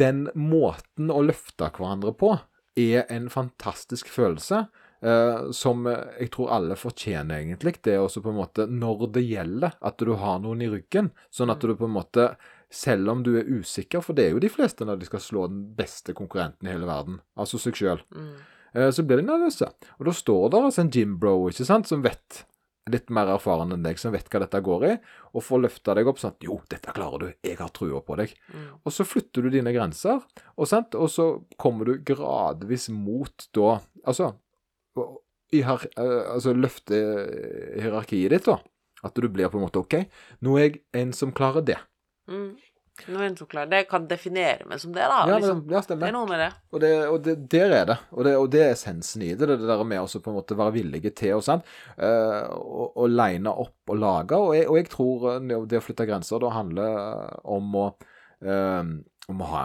[0.00, 2.34] den måten å løfte hverandre på
[2.76, 4.66] er en fantastisk følelse,
[5.06, 7.76] eh, som jeg tror alle fortjener egentlig.
[7.86, 11.12] Det er også på en måte, når det gjelder, at du har noen i ryggen,
[11.30, 12.26] sånn at du på en måte,
[12.72, 15.46] selv om du er usikker, for det er jo de fleste når de skal slå
[15.52, 18.34] den beste konkurrenten i hele verden, altså seg selv, Mm.
[18.74, 19.68] eh, så blir de nervøse.
[20.00, 22.44] Og da står der altså en gymbro, ikke sant, som vet
[22.90, 24.92] litt mer erfaren enn deg, som vet hva dette går i,
[25.34, 28.14] og får løfta deg opp sånn at jo, dette klarer du, jeg har trua på
[28.20, 28.34] deg.
[28.54, 28.66] Mm.
[28.84, 30.20] Og så flytter du dine grenser,
[30.56, 30.94] og, sant?
[30.94, 31.26] og så
[31.58, 34.34] kommer du gradvis mot da Altså,
[35.54, 36.96] i her, eh, altså løfte
[37.78, 38.58] hierarkiet ditt, da.
[39.06, 40.00] At du blir på en måte OK,
[40.42, 41.76] nå er jeg en som klarer det.
[42.30, 42.56] Mm.
[43.12, 45.18] Noen som klarer det, kan definere meg som det, da.
[45.28, 45.58] Ja, liksom.
[45.66, 46.48] men, ja Det er noe med det.
[46.72, 47.96] Og, det, og det, der er det.
[48.16, 49.44] Og det, og det er essensen i det.
[49.50, 51.62] Det, det der med å på en måte være villige til og sånn,
[51.96, 54.40] Uh, og, og line opp og lage.
[54.40, 57.86] Og jeg, og jeg tror eh, det å flytte grenser da handler eh, om å,
[58.48, 58.82] uh,
[59.32, 59.62] om å ha,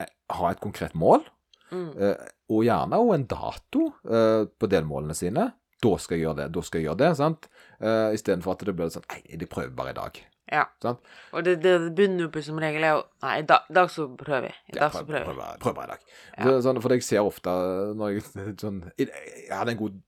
[0.00, 1.24] eh, ha et konkret mål,
[1.72, 1.86] Mm.
[1.96, 5.48] eh, og gjerne òg en dato uh, på delmålene sine.
[5.84, 7.10] Da skal jeg gjøre det, da skal jeg gjøre det.
[7.18, 7.48] sant?
[7.80, 10.20] Uh, Istedenfor at det blir sånn Nei, de prøver bare i dag.
[10.52, 10.66] Ja.
[10.84, 11.00] Sant?
[11.32, 14.06] Og det, det begynner jo på som regel er jo Nei, i dag, dag så
[14.20, 14.52] prøver vi.
[14.74, 15.40] I Ja, prøv, så prøv, prøver prøv, vi.
[15.40, 16.04] bare- prøv bare i dag.
[16.36, 16.44] Ja.
[16.44, 17.54] Så, sånn, for jeg ser ofte
[17.96, 20.00] når jeg sånn Jeg jeg hadde en god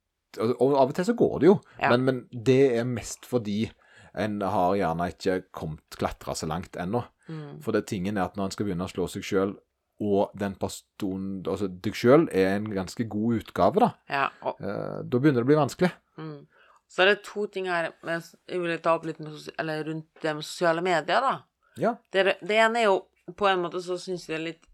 [0.60, 1.88] Og av og til så går det jo, Ja.
[1.94, 3.70] men, men det er mest fordi
[4.16, 7.02] en har gjerne ikke kommet klatra så langt ennå.
[7.28, 7.58] Mm.
[7.64, 9.50] For det tingen er at når en skal begynne å slå seg sjøl,
[10.00, 13.90] og den personen Altså deg sjøl er en ganske god utgave, da.
[14.12, 15.92] Ja, og, Eh, da begynner det å bli vanskelig.
[16.18, 16.46] mm.
[16.88, 20.06] Så er det to ting her med, jeg vil ta opp litt med, eller rundt
[20.22, 21.32] det med sosiale medier, da.
[21.76, 21.96] Ja.
[22.12, 23.06] Det, det ene er jo
[23.36, 24.66] På en måte så syns jeg det er litt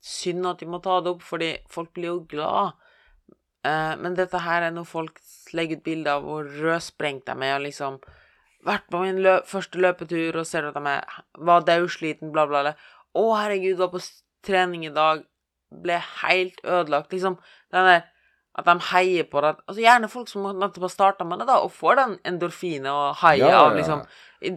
[0.00, 2.76] synd at de må ta det opp, fordi folk blir jo glad.
[3.66, 5.18] Eh, men dette her er når folk
[5.52, 7.98] legger ut bilder av hvor rødsprengt de er, og liksom
[8.64, 12.62] vært på min lø første løpetur og ser at de er, var daudsliten, bla, bla,
[12.62, 12.74] bla.
[13.16, 14.02] Å, herregud, var på
[14.46, 15.24] trening i dag,
[15.70, 17.12] ble helt ødelagt.
[17.14, 17.38] Liksom
[17.74, 18.08] den der
[18.58, 19.54] at de heier på det.
[19.68, 23.20] Altså Gjerne folk som nettopp har starta med det, da, og får den endorfinet og
[23.22, 24.02] haia Ja, ja, av liksom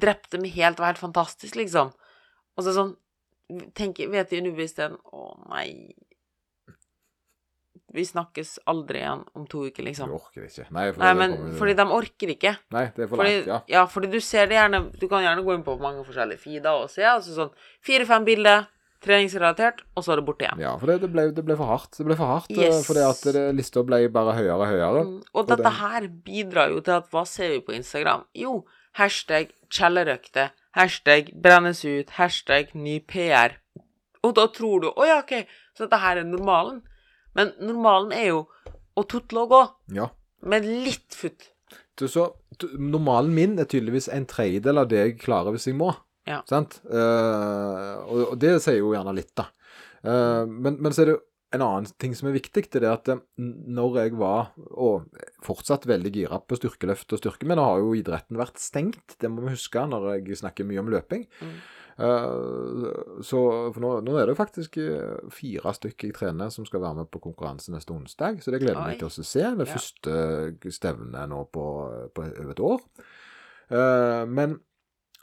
[0.01, 1.91] drepte meg helt, var helt fantastisk, liksom.
[2.57, 2.95] Og så sånn
[3.77, 5.67] tenker, Vet de underbevisstheten Å, nei
[7.93, 10.09] Vi snakkes aldri igjen om to uker, Du liksom.
[10.11, 10.65] orker ikke.
[10.71, 12.57] Nei, for Nei, men kommer- fordi de orker ikke.
[12.71, 13.59] Nei, det er for Fordi, langt, ja.
[13.67, 16.71] ja, fordi du ser det gjerne Du kan gjerne gå inn på mange forskjellige feeder
[16.83, 17.03] og se.
[17.03, 17.51] Altså sånn
[17.85, 18.67] fire-fem bilder,
[19.03, 20.59] treningsrelatert, og så er det borte igjen.
[20.63, 21.91] Ja, for det, det, ble, det ble for hardt.
[21.97, 22.85] Det ble for hardt, eh, Yes.
[22.87, 25.03] fordi at det, lista ble bare høyere og høyere.
[25.05, 28.23] Mm, Og Og dette den- her bidrar jo til at hva ser vi på Instagram?
[28.33, 28.63] Jo,
[28.97, 33.57] hashtag kjellerøkte, hashtag brennes ut, hashtag ny PR.
[34.23, 36.81] Og da tror du å ja, OK, så dette her er normalen.
[37.37, 38.43] Men normalen er jo
[38.97, 39.63] å tutle og gå,
[39.97, 40.09] Ja.
[40.45, 41.49] med litt futt.
[41.97, 42.27] Så, så
[42.77, 45.91] normalen min er tydeligvis en tredjedel av det jeg klarer hvis jeg må.
[46.29, 46.41] Ja.
[46.47, 46.79] Sant?
[46.87, 49.49] Uh, og, og det sier jo gjerne litt, da.
[50.03, 51.19] Uh, men, men så er det
[51.53, 55.19] en annen ting som er viktig, det er det at eh, når jeg var, og
[55.45, 59.29] fortsatt veldig gira på styrkeløft og styrke, men nå har jo idretten vært stengt, det
[59.29, 61.27] må vi huske når jeg snakker mye om løping.
[61.45, 61.53] Mm.
[61.99, 63.39] Eh, så
[63.77, 67.11] nå, nå er det jo faktisk eh, fire stykker jeg trener som skal være med
[67.13, 69.43] på konkurranse neste onsdag, så det gleder jeg meg til å se.
[69.59, 69.73] Det Ja.
[69.77, 71.65] første stevnet nå på,
[72.15, 72.81] på over et år.
[73.69, 74.57] Eh, men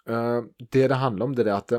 [0.06, 1.74] eh, det det handler om, det er at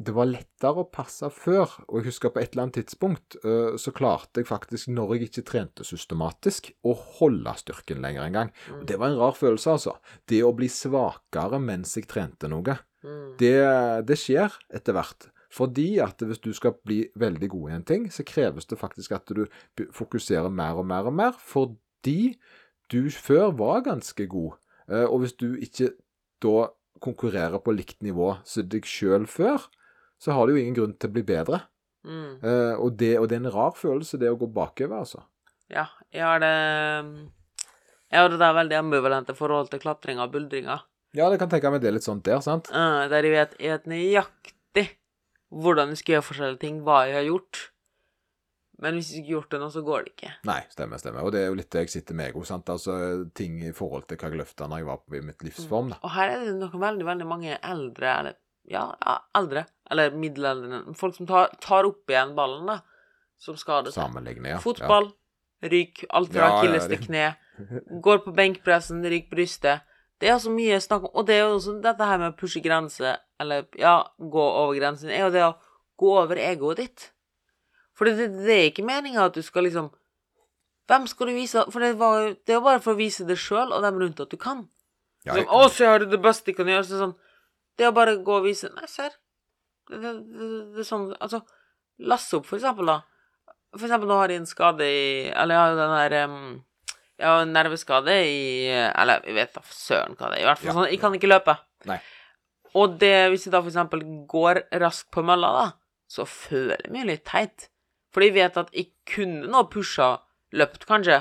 [0.00, 1.72] det, var lettere å passe før.
[1.88, 5.28] Og jeg husker på et eller annet tidspunkt eh, så klarte jeg faktisk, når jeg
[5.28, 8.54] ikke trente systematisk, å holde styrken lenger en gang.
[8.70, 8.78] Mm.
[8.80, 9.96] Og Det var en rar følelse, altså.
[10.30, 12.78] Det å bli svakere mens jeg trente noe.
[13.04, 13.36] Mm.
[13.40, 13.54] Det,
[14.08, 15.30] det skjer etter hvert.
[15.50, 19.16] Fordi at hvis du skal bli veldig god i en ting, så kreves det faktisk
[19.16, 19.44] at du
[19.96, 22.36] fokuserer mer og mer og mer, fordi
[22.90, 24.58] du før var ganske god.
[24.88, 25.92] Eh, Og hvis du ikke
[26.42, 26.70] da
[27.02, 29.66] konkurrerer på likt nivå som deg sjøl før,
[30.20, 31.62] så har du jo ingen grunn til å bli bedre.
[32.04, 32.40] Mm.
[32.44, 35.24] Uh, Og det, og det er en rar følelse, det å gå bakover, altså.
[35.70, 36.54] Ja, jeg har det
[38.10, 40.80] Jeg har det der veldig ambivalente forhold til klatringa og buldringa.
[41.14, 42.70] Ja, det kan tenke meg det er litt sånt der, sant?
[42.74, 44.86] Uh, der jeg vet, jeg vet nøyaktig
[45.50, 47.62] hvordan jeg skal gjøre forskjellige ting, hva jeg har gjort.
[48.80, 50.30] Men hvis jeg ikke har gjort det nå, så går det ikke.
[50.48, 51.24] Nei, stemmer, stemmer.
[51.26, 52.70] Og det er jo litt det jeg sitter med òg, sant.
[52.72, 52.94] Altså
[53.36, 55.98] ting i forhold til hva jeg løfta når jeg var på i mitt livsform, da.
[56.06, 58.38] Og her er det noen veldig, veldig mange eldre, eller
[58.70, 62.80] ja, ja eldre, eller middelaldrende, folk som tar, tar opp igjen ballen, da,
[63.40, 64.18] som skader seg.
[64.46, 64.58] Ja.
[64.62, 65.10] Fotball,
[65.66, 67.28] ryk, alt fra Ja, ja, akilles til kne.
[68.04, 69.86] Går på benkpressen, ryk brystet.
[70.20, 72.36] Det er altså mye snakk om Og det er jo også dette her med å
[72.36, 75.54] pushe grenser, eller ja, gå over grensen, er jo det å
[76.00, 77.06] gå over egoet ditt.
[77.96, 79.90] For det, det er ikke meninga at du skal liksom
[80.90, 83.38] Hvem skal du vise For det, var, det er jo bare for å vise deg
[83.38, 84.64] sjøl og dem rundt at du kan.
[85.26, 85.44] Ja, jeg...
[85.44, 87.12] Som, 'Å, se har er det beste jeg kan gjøre.' Så sånn,
[87.78, 89.12] det å bare gå og vise Nei, ser.
[89.90, 91.40] Det, det, det, det er sånn Altså,
[92.10, 93.00] Lasse opp, for eksempel, da.
[93.76, 95.02] For eksempel, nå har jeg en skade i
[95.34, 96.46] Eller jeg har jo den der um,
[97.20, 98.38] Jeg har en nerveskade i
[98.72, 100.44] Eller jeg vet da søren hva det er.
[100.44, 100.76] I hvert fall Ja.
[100.78, 101.56] sånn Jeg kan ikke løpe.
[101.90, 101.98] Nei.
[102.78, 105.66] Og det, hvis jeg da for eksempel går raskt på mølla, da,
[106.10, 107.66] så føler jeg meg litt teit.
[108.14, 110.12] For jeg vet at jeg kunne nå pusha,
[110.54, 111.16] løpt kanskje,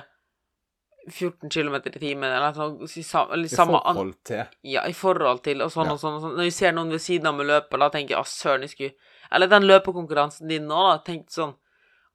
[1.11, 3.43] 14 km i timen, eller noe sånt.
[3.43, 5.93] I forhold til Ja, i forhold til og sånn Ja.
[5.93, 6.35] og sånn og sånn.
[6.37, 8.69] Når vi ser noen ved siden av med løpe da tenker jeg å, søren, jeg
[8.75, 8.93] skulle
[9.31, 11.53] Eller den løpekonkurransen din nå, da, tenkte sånn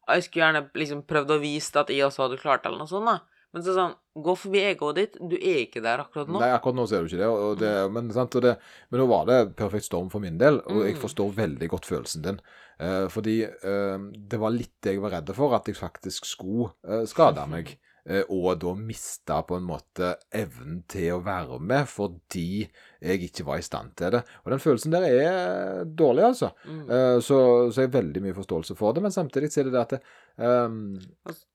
[0.09, 3.07] Jeg skulle gjerne liksom prøvd å vise at jeg også hadde klart eller noe sånt,
[3.07, 3.21] da.
[3.55, 5.15] Men så sånn Gå forbi egoet ditt.
[5.19, 6.39] Du er ikke der akkurat nå.
[6.39, 7.27] Nei, akkurat nå så er du ikke det.
[7.27, 8.59] Og det men, sant, og det
[8.93, 11.01] men nå var det perfekt storm for min del, og jeg Mm.
[11.03, 12.39] forstår veldig godt følelsen din.
[12.79, 16.71] Eh, fordi eh, det var litt det jeg var redd for, at jeg faktisk skulle
[16.87, 17.77] eh, skade meg.
[18.09, 22.65] eh, og da mista på en måte evnen til å være med fordi
[23.05, 24.23] jeg ikke var i stand til det.
[24.45, 26.51] Og den følelsen der er dårlig, altså.
[26.65, 26.85] Mm.
[26.89, 27.39] Eh, så,
[27.71, 29.05] så jeg har veldig mye forståelse for det.
[29.05, 30.01] Men samtidig så er det det at det,
[30.41, 30.79] um,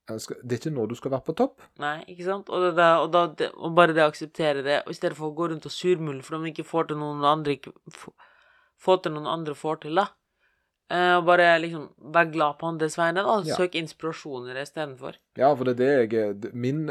[0.10, 1.66] det er ikke nå du skal være på topp.
[1.82, 2.50] Nei, ikke sant?
[2.54, 5.30] Og, det, og, da, det, og bare det å akseptere det, og i stedet for
[5.30, 8.14] å gå rundt og surmule fordi man ikke får til noen andre ikke få,
[8.80, 10.10] få til noen andre får til, da.
[10.90, 11.86] Eh, og bare liksom
[12.16, 13.38] vær glad på andres vegne, da.
[13.46, 13.60] Ja.
[13.60, 15.20] Søk inspirasjoner istedenfor.
[15.38, 16.88] Ja, for det er det jeg Min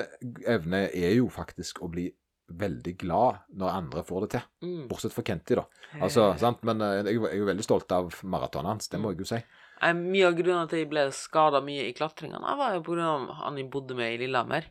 [0.47, 2.07] evne er jo faktisk å bli
[2.49, 4.47] veldig glad når andre får det til.
[4.65, 4.85] Mm.
[4.89, 5.67] Bortsett fra Kenty, da.
[6.01, 6.63] Altså, sant?
[6.67, 9.31] Men eh, jeg, jeg er jo veldig stolt av maratonet hans, det må jeg jo
[9.35, 9.43] si.
[9.79, 12.97] Mye av grunnen til at jeg ble skada mye i klatringa, da, var jo på
[12.97, 14.71] grunn av han jeg bodde med i Lillehammer.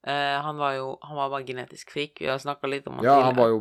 [0.00, 2.22] Eh, han var jo Han var bare genetisk frik.
[2.22, 3.58] Vi har snakka litt om han Ja, han var jo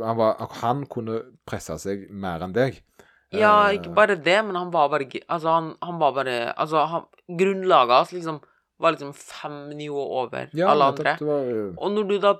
[0.00, 2.80] han, var, han kunne presse seg mer enn deg.
[3.38, 6.84] Ja, Eh, ikke bare det, men han var bare Altså, han, han var bare Altså,
[6.86, 8.40] han, grunnlaget hans liksom
[8.80, 11.16] var liksom fem nivåer over ja, alle andre.
[11.20, 11.66] Var, ja.
[11.78, 12.34] Og når du da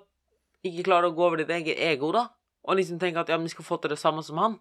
[0.65, 2.27] ikke klarer å gå over ditt eget ego, da,
[2.65, 4.59] og liksom tenker at ja, men vi skal få til det samme som han,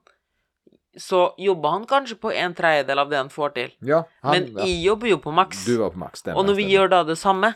[0.97, 3.71] så jobber han kanskje på en tredjedel av det han får til.
[3.81, 5.65] ja, han, Men jeg jobber jo på maks.
[5.65, 6.19] Du var på maks.
[6.21, 6.75] stemmer, Og når vi stemmer.
[6.77, 7.53] gjør da det samme,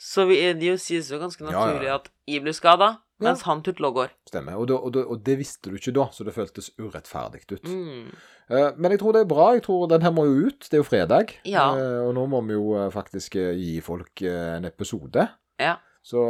[0.00, 3.30] så vi- er det jo sies jo ganske naturlig at jeg blir skada, Ja.
[3.30, 4.10] mens han tutler og går.
[4.28, 4.56] Stemmer.
[4.60, 7.62] Og, da, og, da, og det visste du ikke da, så det føltes urettferdig ut.
[7.64, 8.10] Mm.
[8.50, 9.46] Eh, Men jeg tror det er bra.
[9.56, 10.60] Jeg tror Den her må jo ut.
[10.70, 11.32] Det er jo fredag.
[11.48, 11.70] Ja.
[11.76, 15.28] Eh, Og nå må vi jo eh, faktisk gi folk en episode.
[15.58, 15.76] Ja.
[16.06, 16.20] Så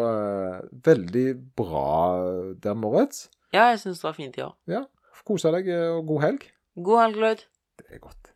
[0.87, 1.27] veldig
[1.57, 3.27] bra der, Moritz.
[3.53, 4.49] ja, jeg syns det var fint, ja.
[4.71, 4.85] Ja.
[5.27, 6.47] Kose deg, og god helg.
[6.87, 7.43] God helg, Lloyd.
[7.81, 8.31] Det er godt.